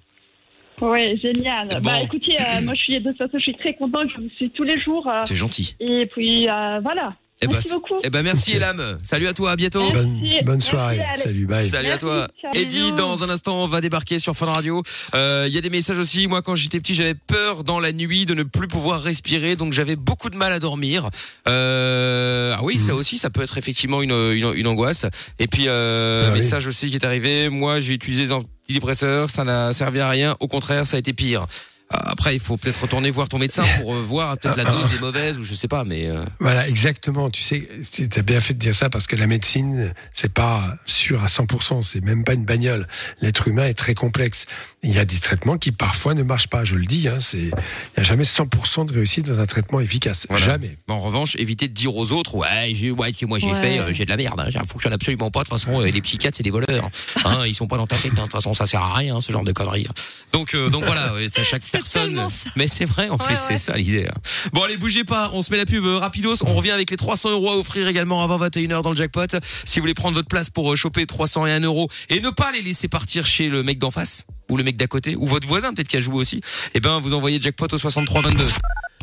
[0.82, 1.68] Oui, génial.
[1.70, 1.80] Bon.
[1.82, 4.30] Bah écoutez, euh, moi je suis de toute façon, je suis très contente, je vous
[4.36, 5.08] suis tous les jours.
[5.08, 5.76] euh, C'est gentil.
[5.80, 7.14] et puis euh, voilà.
[7.42, 7.96] Eh ben, Merci c'est- beaucoup.
[8.04, 8.98] Eh ben merci Elam.
[9.04, 9.82] Salut à toi, à bientôt.
[9.92, 9.94] Merci.
[9.94, 11.00] Bonne, bonne Merci, soirée.
[11.18, 11.68] Salut, bye.
[11.68, 12.28] Salut à Merci, toi.
[12.54, 14.82] Eddie, dans un instant, va débarquer sur Fun Radio.
[15.14, 16.28] Euh, Il y a des messages aussi.
[16.28, 19.74] Moi, quand j'étais petit, j'avais peur dans la nuit de ne plus pouvoir respirer, donc
[19.74, 21.10] j'avais beaucoup de mal à dormir.
[21.50, 25.06] Euh, ah oui, ça aussi, ça peut être effectivement une, une, une angoisse.
[25.38, 26.40] Et puis, euh, Ah oui.
[26.40, 27.50] message aussi qui est arrivé.
[27.50, 30.36] Moi, j'ai utilisé des antidépresseurs, ça n'a servi à rien.
[30.40, 31.48] Au contraire, ça a été pire.
[31.90, 35.02] Après, il faut peut-être retourner voir ton médecin pour euh, voir peut-être la dose est
[35.02, 37.30] mauvaise ou je sais pas, mais euh, Voilà, exactement.
[37.30, 40.78] Tu sais, tu as bien fait de dire ça parce que la médecine, c'est pas
[40.86, 41.84] sûr à 100%.
[41.84, 42.88] C'est même pas une bagnole.
[43.22, 44.48] L'être humain est très complexe.
[44.88, 46.64] Il y a des traitements qui parfois ne marchent pas.
[46.64, 47.52] Je le dis, hein, c'est, il
[47.98, 50.28] y a jamais 100% de réussite dans un traitement efficace.
[50.30, 50.46] Voilà.
[50.46, 50.76] Jamais.
[50.88, 53.08] En revanche, évitez de dire aux autres, ouais, j'ai, moi
[53.40, 53.62] j'ai Ouais.
[53.62, 55.40] fait, euh, j'ai de la merde, hein, ça fonctionne absolument pas.
[55.40, 56.88] De toute façon, euh, les psychiatres c'est des voleurs,
[57.26, 58.12] hein, ils sont pas dans ta tête.
[58.12, 58.16] hein.
[58.16, 59.88] De toute façon, ça sert à rien, ce genre de conneries.
[60.34, 62.22] Donc, euh, donc voilà, ouais, c'est à chaque personne.
[62.56, 64.06] Mais c'est vrai, en Ouais, plus, c'est ça l'idée.
[64.08, 64.20] hein.
[64.54, 66.36] Bon, allez, bougez pas, on se met la pub euh, rapidos.
[66.46, 69.22] On revient avec les 300 euros à offrir également avant 21h dans le jackpot.
[69.66, 72.62] Si vous voulez prendre votre place pour euh, choper 301 euros et ne pas les
[72.62, 75.74] laisser partir chez le mec d'en face ou le mec d'à côté ou votre voisin
[75.74, 76.42] peut-être qui a joué aussi,
[76.74, 78.48] eh ben vous envoyez jackpot au 63 22.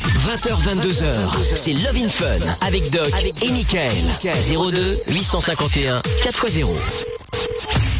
[0.03, 3.11] 20h, 22h, c'est Love in Fun avec Doc
[3.43, 3.93] et Michael.
[4.22, 7.91] 02 851 4x0.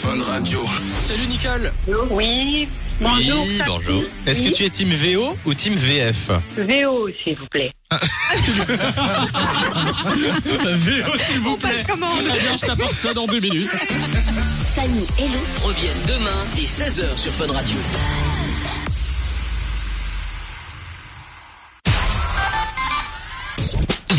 [0.00, 0.64] Fun Radio.
[0.66, 1.70] Salut Nicole.
[2.10, 2.66] Oui,
[3.02, 3.42] bonjour.
[3.42, 4.02] Oui, bonjour.
[4.26, 7.70] Est-ce que tu es team VO ou team VF VO, s'il vous plaît.
[10.72, 12.16] VO, s'il vous On passe commande.
[12.16, 13.68] Très bien, je t'apporte ça dans deux minutes.
[14.74, 17.76] Samy et Lou Reviennent demain dès 16h sur Fun Radio.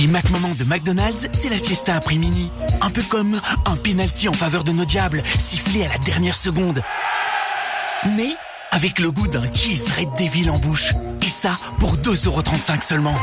[0.01, 2.49] Les McMoments de McDonald's, c'est la fiesta après-mini.
[2.81, 6.81] Un peu comme un penalty en faveur de nos diables, sifflé à la dernière seconde.
[8.17, 8.29] Mais
[8.71, 10.91] avec le goût d'un cheese Red Devil en bouche.
[11.21, 13.15] Et ça pour 2,35€ seulement.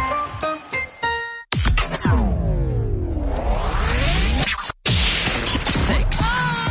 [5.84, 6.22] Sexe,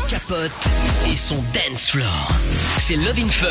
[0.10, 2.32] capote et son dance floor.
[2.80, 3.48] C'est Love in Fun.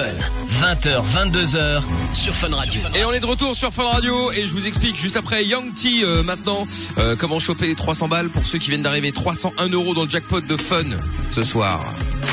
[0.61, 1.83] 20h, 22h
[2.15, 2.81] sur Fun Radio.
[2.95, 5.73] Et on est de retour sur Fun Radio et je vous explique juste après Young
[5.75, 6.67] T euh, maintenant
[6.99, 10.11] euh, comment choper les 300 balles pour ceux qui viennent d'arriver 301 euros dans le
[10.11, 10.85] jackpot de Fun
[11.31, 11.83] ce soir.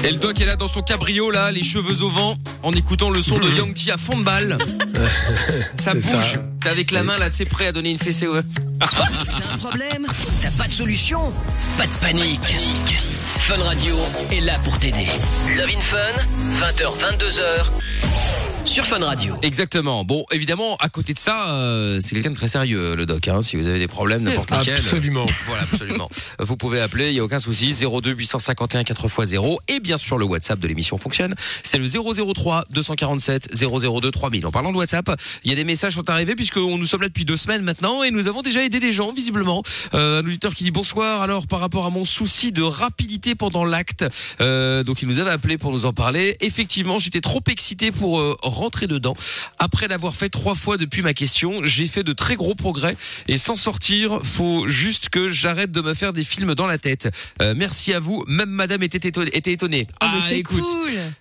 [0.03, 3.09] Et le doc est là dans son cabrio là, les cheveux au vent, en écoutant
[3.09, 4.57] le son de Young T à fond de balle.
[5.79, 6.39] ça bouge.
[6.61, 8.27] T'es avec la main là, tu sais prêt à donner une fessée.
[8.27, 8.41] Ouais.
[8.79, 10.07] T'as un problème
[10.41, 11.31] T'as pas de solution
[11.77, 12.55] Pas de panique.
[13.37, 13.97] Fun Radio
[14.31, 15.07] est là pour t'aider.
[15.57, 15.97] Love in Fun,
[16.61, 17.65] 20h, 22h
[18.65, 19.35] sur Fun Radio.
[19.41, 20.05] Exactement.
[20.05, 23.27] Bon, évidemment, à côté de ça, euh, c'est quelqu'un de très sérieux, le doc.
[23.27, 24.75] Hein, si vous avez des problèmes, n'importe lesquels.
[24.75, 25.25] Absolument.
[25.45, 26.09] Voilà, absolument.
[26.39, 27.73] Vous pouvez appeler, il y a aucun souci.
[27.73, 31.35] 02 851 4x0 et bien sûr le WhatsApp de l'émission fonctionne.
[31.63, 34.45] C'est le 003 247 002 3000.
[34.45, 35.11] En parlant de WhatsApp,
[35.43, 38.03] il y a des messages sont arrivés puisque nous sommes là depuis deux semaines maintenant
[38.03, 39.61] et nous avons déjà aidé des gens visiblement.
[39.93, 41.21] Euh, un auditeur qui dit bonsoir.
[41.21, 44.05] Alors par rapport à mon souci de rapidité pendant l'acte,
[44.41, 46.37] euh, donc il nous avait appelé pour nous en parler.
[46.41, 49.15] Effectivement, j'étais trop excité pour euh, rentrer dedans.
[49.59, 52.95] Après l'avoir fait trois fois depuis ma question, j'ai fait de très gros progrès
[53.27, 57.09] et sans sortir, faut juste que j'arrête de me faire des films dans la tête.
[57.41, 58.23] Euh, merci à vous.
[58.27, 59.31] Même Madame était étonnée.
[59.33, 59.87] Était étonnée.
[60.01, 60.61] Oh, mais c'est cool.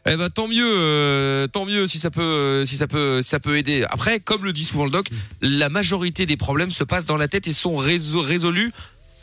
[0.07, 3.41] Eh ben tant mieux, euh, tant mieux si ça peut, euh, si ça peut, ça
[3.41, 3.85] peut aider.
[3.91, 5.07] Après, comme le dit souvent le doc,
[5.41, 8.72] la majorité des problèmes se passent dans la tête et sont résol- résolus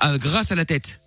[0.05, 0.99] euh, grâce à la tête.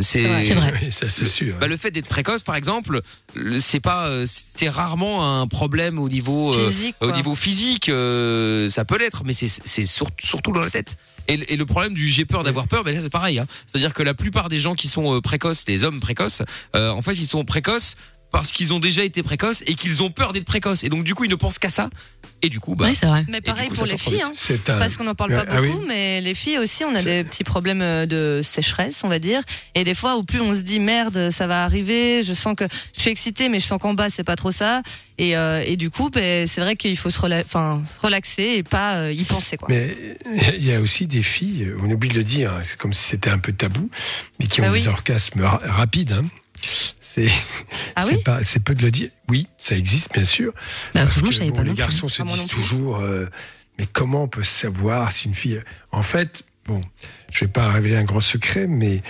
[0.00, 0.72] C'est vrai.
[0.82, 1.56] Oui, ça, c'est sûr.
[1.60, 3.00] Bah, le fait d'être précoce, par exemple,
[3.34, 7.16] le- c'est pas, euh, c'est rarement un problème au niveau euh, Physique, au quoi.
[7.16, 7.88] niveau physique.
[7.88, 10.96] euh, ça peut l'être, mais c'est c'est sur- surtout dans la tête.
[11.28, 13.38] Et, le- et le problème du j'ai peur d'avoir peur, ben là c'est pareil.
[13.38, 13.46] Hein.
[13.66, 16.42] C'est-à-dire que la plupart des gens qui sont euh, précoces, les hommes précoces,
[16.76, 17.96] euh, en fait ils sont précoces
[18.34, 20.82] parce qu'ils ont déjà été précoces et qu'ils ont peur d'être précoces.
[20.82, 21.88] Et donc du coup ils ne pensent qu'à ça.
[22.42, 22.88] Et du coup, bah,
[23.28, 24.30] Mais Et pareil du coup, pour les filles, hein.
[24.34, 25.68] C'est un- parce qu'on n'en parle pas Ah oui.
[25.70, 29.18] beaucoup, mais les filles aussi, on a des petits problèmes euh, de sécheresse, on va
[29.18, 29.40] dire.
[29.74, 32.64] Et des fois, au plus on se dit merde, ça va arriver, je sens que
[32.94, 34.82] je suis excitée, mais je sens qu'en bas, c'est pas trop ça.
[35.16, 38.62] Et, euh, et du coup, ben, c'est vrai qu'il faut se rela- enfin, relaxer et
[38.62, 39.56] pas euh, y penser.
[39.56, 39.68] Quoi.
[39.70, 39.96] Mais
[40.58, 43.04] il y a aussi des filles, on oublie de le dire, hein, c'est comme si
[43.10, 43.88] c'était un peu tabou,
[44.38, 44.80] mais qui ont Ah oui.
[44.82, 46.12] des orgasmes ra- rapides.
[46.12, 46.26] hein.
[47.14, 47.26] C'est
[47.94, 49.08] Ah c'est oui pas- c'est peu de le dire.
[49.28, 50.52] Oui, ça existe bien sûr.
[50.94, 51.76] Bah, Parce franchement, que, je savais bon, pas les plus.
[51.78, 53.26] garçons se Ah, disent toujours, euh,
[53.78, 55.62] mais comment on peut savoir si une fille.
[55.92, 56.82] En fait, bon,
[57.32, 59.02] je vais pas révéler un grand secret, mais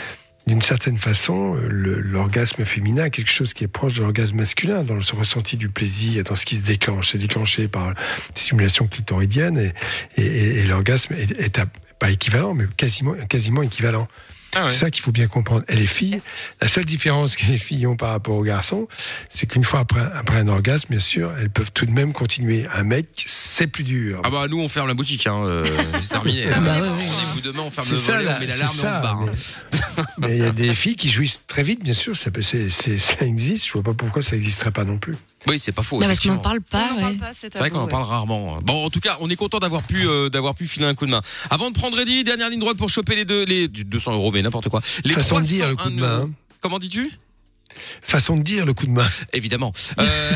[0.46, 4.36] d'une certaine façon, euh, le- l'orgasme féminin a quelque chose qui est proche de l'orgasme
[4.36, 7.12] masculin, dans le ressenti du plaisir, dans ce qui se déclenche.
[7.12, 7.94] C'est déclenché par la
[8.34, 9.72] stimulation clitoridienne et,
[10.20, 11.66] et- et- et l'orgasme est, est à-
[11.98, 14.06] pas équivalent, mais quasiment, quasiment équivalent.
[14.56, 14.70] Ah ouais.
[14.70, 15.62] C'est ça qu'il faut bien comprendre.
[15.68, 16.20] Et les filles,
[16.60, 18.88] la seule différence que les filles ont par rapport aux garçons,
[19.28, 22.66] c'est qu'une fois après, après un orgasme, bien sûr, elles peuvent tout de même continuer.
[22.74, 24.20] Un mec, c'est plus dur.
[24.24, 25.64] ah bah nous on ferme la boutique, hein, euh,
[26.00, 26.46] c'est terminé.
[26.46, 26.88] bah ouais, ouais.
[26.88, 28.82] Rendez-vous demain, on ferme le ça, volet, là, on met c'est l'alarme et on se
[28.82, 29.20] barre.
[29.20, 30.04] hein.
[30.18, 32.16] mais- il y a des filles qui jouissent très vite, bien sûr.
[32.16, 32.58] Ça, peut- ça
[33.22, 33.66] existe.
[33.66, 35.14] Je vois pas pourquoi ça n'existerait pas non plus.
[35.48, 36.00] Oui, c'est pas faux.
[36.00, 36.78] Non, parce qu'on n'en parle pas.
[36.78, 37.02] on n'en ouais.
[37.02, 38.58] parle pas, c'est C'est vrai qu'on en parle rarement.
[38.62, 41.06] Bon, en tout cas, on est content d'avoir pu euh, d'avoir pu filer un coup
[41.06, 41.20] de main.
[41.50, 44.30] Avant de prendre Eddie, dernière ligne droite pour choper les deux les du 200 euros,
[44.32, 44.80] mais n'importe quoi.
[45.04, 46.26] Les Façon de dire, le 301 coup de main, euros.
[46.28, 46.30] hein.
[46.60, 47.10] Comment dis-tu?
[48.02, 49.06] Façon de dire le coup de main.
[49.32, 49.72] Évidemment.
[49.98, 50.30] Euh,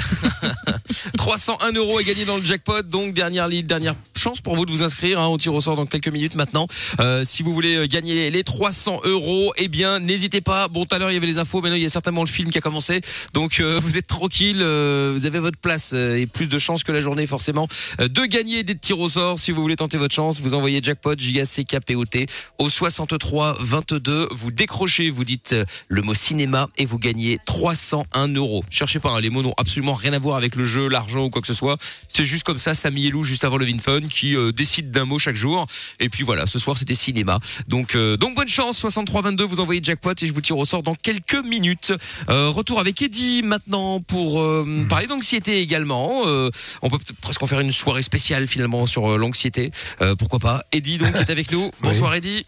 [1.17, 2.83] 301 euros est gagné dans le jackpot.
[2.83, 5.21] Donc dernière ligne, dernière chance pour vous de vous inscrire.
[5.21, 6.67] Hein, on tire au sort dans quelques minutes maintenant.
[7.01, 10.69] Euh, si vous voulez euh, gagner les 300 euros, eh bien n'hésitez pas.
[10.69, 12.29] Bon, tout à l'heure il y avait les infos, maintenant il y a certainement le
[12.29, 13.01] film qui a commencé.
[13.33, 16.85] Donc euh, vous êtes tranquille, euh, vous avez votre place euh, et plus de chance
[16.85, 19.39] que la journée forcément de gagner des tirs au sort.
[19.39, 22.27] Si vous voulez tenter votre chance, vous envoyez jackpot J A T
[22.59, 24.29] au 63 22.
[24.31, 25.55] Vous décrochez, vous dites
[25.89, 28.65] le mot cinéma et vous gagnez 301 euros.
[28.71, 31.31] Cherchez pas, hein, les mots n'ont absolument rien à voir avec le jeu, l'argent ou
[31.31, 31.77] quoi que ce soit.
[32.09, 35.05] C'est juste comme ça, Samy et Lou juste avant le VinFun qui euh, décide d'un
[35.05, 35.67] mot chaque jour.
[36.01, 37.39] Et puis voilà, ce soir c'était cinéma.
[37.69, 39.45] Donc euh, donc bonne chance, 63 22.
[39.45, 41.93] Vous envoyez jackpot et je vous tire au sort dans quelques minutes.
[42.29, 46.25] Euh, retour avec Eddie maintenant pour euh, parler d'anxiété également.
[46.27, 46.51] Euh,
[46.83, 49.71] on peut presque en faire une soirée spéciale finalement sur euh, l'anxiété.
[50.01, 50.63] Euh, pourquoi pas?
[50.73, 51.71] Eddie donc qui est avec nous.
[51.81, 52.45] Bonsoir Eddie.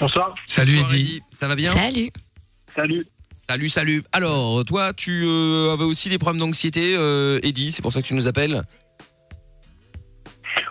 [0.00, 0.34] Bonsoir.
[0.46, 1.22] Salut Bonsoir, Eddie.
[1.30, 1.72] Ça va bien?
[1.72, 2.10] Salut.
[2.74, 3.04] Salut.
[3.50, 4.02] Salut, salut.
[4.12, 8.06] Alors, toi, tu euh, avais aussi des problèmes d'anxiété, euh, Eddie, c'est pour ça que
[8.06, 8.62] tu nous appelles?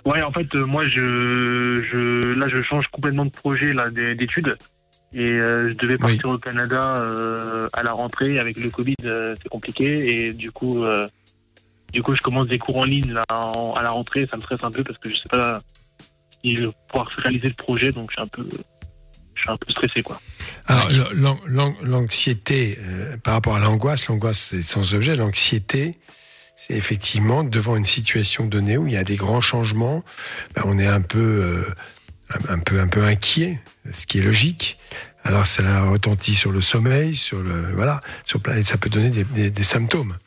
[0.09, 4.15] Ouais, en fait, euh, moi, je, je, là, je change complètement de projet là d'é-
[4.15, 4.55] d'études.
[5.13, 8.39] Et euh, je devais partir au Canada euh, à la rentrée.
[8.39, 9.85] Avec le Covid, euh, c'est compliqué.
[10.27, 10.83] Et du coup,
[11.93, 14.27] du coup, je commence des cours en ligne là en- à la rentrée.
[14.29, 15.61] Ça me stresse un peu parce que je sais pas
[16.43, 17.91] si je vais pouvoir réaliser le projet.
[17.91, 18.47] Donc, je suis un peu,
[19.35, 20.19] je suis un peu stressé, quoi.
[20.67, 22.77] Alors, l'an- l'an- l'anxiété,
[23.23, 25.95] par rapport à l'angoisse, l'angoisse c'est sans objet, l'anxiété,
[26.57, 30.03] c'est effectivement devant une situation donnée où il y a des grands changements,
[30.55, 31.75] ben, on est un peu, euh,
[32.49, 33.59] un, peu, un peu inquiet,
[33.93, 34.77] ce qui est logique.
[35.23, 39.09] Alors ça retentit sur le sommeil, sur le, voilà, sur plein, et ça peut donner
[39.11, 40.17] des, des- symptômes.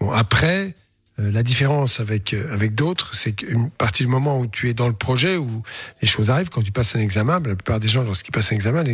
[0.00, 0.74] Bon, après,
[1.18, 4.86] la différence avec, euh, avec d'autres, c'est qu'une partie du moment où tu es dans
[4.86, 5.62] le projet, où
[6.02, 8.56] les choses arrivent, quand tu passes un examen, la plupart des gens, lorsqu'ils passent un
[8.56, 8.84] examen,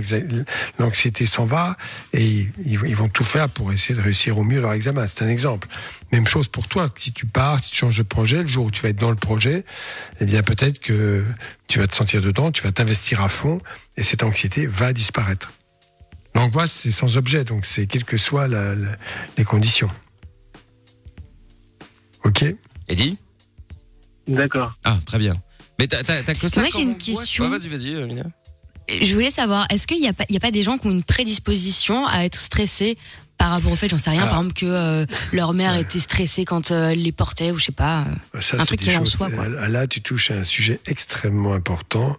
[0.78, 1.76] l'anxiété s'en va
[2.12, 5.06] et ils, ils vont tout faire pour essayer de réussir au mieux leur examen.
[5.06, 5.66] C'est un exemple.
[6.12, 6.88] Même chose pour toi.
[6.96, 9.10] Si tu pars, si tu changes de projet, le jour où tu vas être dans
[9.10, 9.64] le projet,
[10.20, 11.24] eh bien peut-être que
[11.66, 13.58] tu vas te sentir dedans, tu vas t'investir à fond
[13.96, 15.52] et cette anxiété va disparaître.
[16.34, 19.90] L'angoisse, c'est sans objet, donc c'est quelles que soient les conditions.
[22.24, 22.44] Ok
[22.88, 23.16] Eddie
[24.28, 24.72] D'accord.
[24.84, 25.34] Ah, très bien.
[25.78, 27.44] Mais t'as t'as- t'as que ça Moi, j'ai une angoisse question.
[27.48, 28.24] Ouais, Vas-y, vas-y, euh, Mina.
[28.88, 30.86] Je voulais savoir, est-ce qu'il n'y a, pas- il y a pas des gens qui
[30.86, 32.98] ont une prédisposition à être stressés
[33.38, 34.28] par rapport au fait, j'en sais rien, Ah.
[34.28, 37.64] par exemple que euh, leur mère était stressée quand euh, elle les portait ou je
[37.66, 38.04] sais pas.
[38.34, 39.48] euh, Ça, un c'est truc des qui est en choses- soi, quoi.
[39.48, 42.16] Là, là, tu touches à un sujet extrêmement important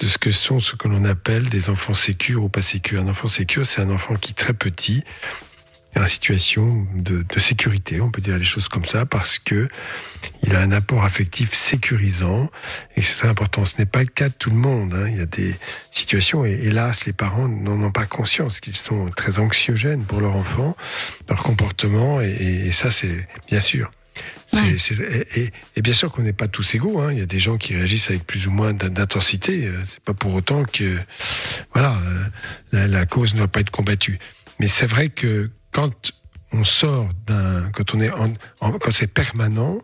[0.00, 3.02] de ce que sont ce que l'on appelle des enfants sécures ou pas sécures.
[3.02, 5.02] Un enfant sécure, c'est un enfant qui, très petit,
[5.96, 9.68] en situation de, de sécurité, on peut dire les choses comme ça, parce que
[10.42, 12.50] il a un apport affectif sécurisant
[12.96, 13.64] et c'est très important.
[13.64, 14.94] Ce n'est pas le cas de tout le monde.
[14.94, 15.08] hein.
[15.08, 15.54] Il y a des
[15.90, 20.36] situations et hélas, les parents n'en ont pas conscience qu'ils sont très anxiogènes pour leur
[20.36, 20.76] enfant,
[21.28, 22.30] leur comportement et,
[22.66, 23.90] et ça, c'est bien sûr.
[25.34, 27.00] Et, et- et bien sûr qu'on n'est pas tous égaux.
[27.00, 27.12] hein.
[27.12, 29.66] Il y a des gens qui réagissent avec plus ou moins d'in- d'intensité.
[29.66, 30.98] Euh, C'est pas pour autant que
[31.72, 32.24] voilà euh,
[32.72, 34.18] la, la cause ne doit pas être combattue.
[34.58, 36.12] Mais c'est vrai que quand
[36.52, 39.78] on sort d'un, quand on est en, en- quand c'est permanent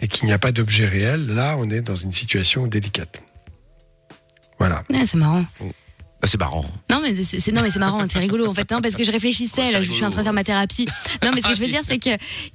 [0.00, 3.22] et qu'il n'y a pas d'objet réel, là on est dans une situation délicate.
[4.58, 4.84] Voilà.
[4.90, 5.44] Ouais, c'est marrant.
[6.26, 6.64] C'est marrant.
[6.90, 8.70] Non mais c'est non mais c'est marrant, c'est rigolo en fait.
[8.70, 10.86] Non parce que je réfléchissais là, je suis en train de faire ma thérapie.
[11.22, 12.10] Non mais ce que je veux dire c'est que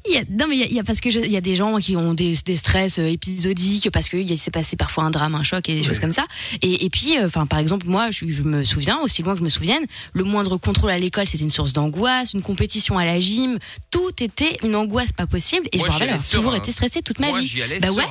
[0.07, 1.37] il y a, non mais il y a- il y, a parce que il y
[1.37, 4.75] a des gens qui ont des, des stress euh, épisodiques parce que il s'est passé
[4.75, 6.25] parfois un drame, un choc et des choses comme ça.
[6.61, 9.39] Et, et puis euh, enfin par exemple moi je, je me souviens aussi loin que
[9.39, 13.05] je me souvienne, le moindre contrôle à l'école c'était une source d'angoisse, une compétition à
[13.05, 13.57] la gym,
[13.91, 17.01] tout était une angoisse pas possible et Moi, je me rappelle avoir toujours été stressée
[17.01, 17.47] toute ma Moi, vie.
[17.47, 18.03] j'y allais bah ouais.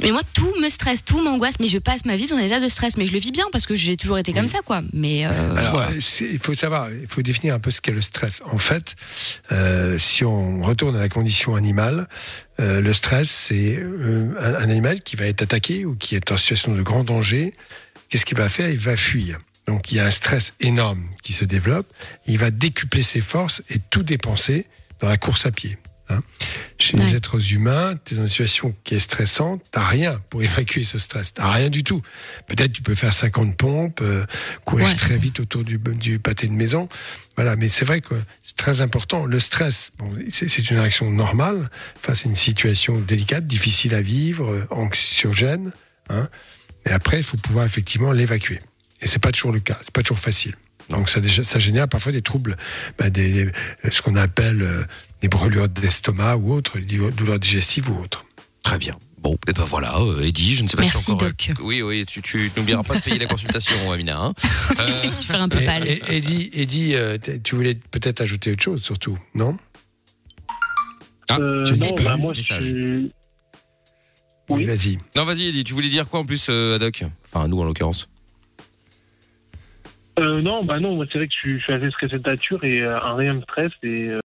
[0.00, 2.60] Mais moi, tout me stresse, tout m'angoisse, mais je passe ma vie dans un état
[2.60, 2.96] de stress.
[2.96, 4.82] Mais je le vis bien parce que j'ai toujours été comme ça, quoi.
[4.92, 5.90] Mais euh, Alors, voilà.
[6.20, 8.42] il faut savoir, il faut définir un peu ce qu'est le stress.
[8.50, 8.96] En fait,
[9.52, 12.08] euh, si on retourne à la condition animale,
[12.58, 16.36] euh, le stress, c'est un, un animal qui va être attaqué ou qui est en
[16.36, 17.52] situation de grand danger.
[18.08, 18.70] Qu'est-ce qu'il va faire?
[18.70, 19.38] Il va fuir.
[19.66, 21.86] Donc il y a un stress énorme qui se développe.
[22.26, 24.66] Il va décupler ses forces et tout dépenser
[25.00, 25.78] dans la course à pied.
[26.08, 26.20] Hein.
[26.78, 30.42] Chez les êtres humains, tu es dans une situation qui est stressante, t'as rien pour
[30.42, 32.02] évacuer ce stress, t'as rien du tout.
[32.48, 34.26] Peut-être tu peux faire 50 pompes, euh,
[34.64, 36.88] courir très vite autour du, du pâté de maison,
[37.36, 37.54] voilà.
[37.56, 39.24] Mais c'est vrai que c'est très important.
[39.26, 44.50] Le stress, bon, c'est une réaction normale face à une situation délicate, difficile à vivre,
[44.50, 45.72] euh, anxiogène.
[46.10, 46.28] Hein.
[46.84, 48.60] Mais après, il faut pouvoir effectivement l'évacuer.
[49.00, 50.54] Et c'est pas toujours le cas, c'est pas toujours facile.
[50.88, 51.20] Donc ça,
[51.58, 52.56] génère parfois des troubles,
[52.98, 54.84] bah, des, des- euh, ce qu'on appelle euh,
[55.22, 58.24] des brûlures d'estomac ou autres, des douleurs digestives ou autres.
[58.62, 58.96] Très bien.
[59.18, 61.28] Bon, et ben voilà, euh, Eddie, je ne sais pas Merci, si encore.
[61.28, 61.50] Doc.
[61.62, 64.18] Oui, oui, tu, tu n'oublieras pas de payer la consultation, Amina.
[64.20, 64.32] Hein.
[64.80, 65.86] Euh, Tu fais un peu pâle.
[65.86, 69.56] et- Eddie, Eddie, euh, tu voulais peut-être ajouter autre chose, surtout, non?
[71.28, 72.74] Ah, Euh, tu non, bah, moi, Message.
[74.48, 74.98] Oui, vas-y.
[75.14, 77.60] Non, vas-y, Eddie, tu voulais dire quoi en plus, euh, à Doc Enfin, à nous
[77.60, 78.08] en l'occurrence.
[80.18, 82.28] Euh, non, bah non, moi c'est vrai que je suis, je suis assez stressé de
[82.28, 84.20] nature et euh, un rien me stresse et euh,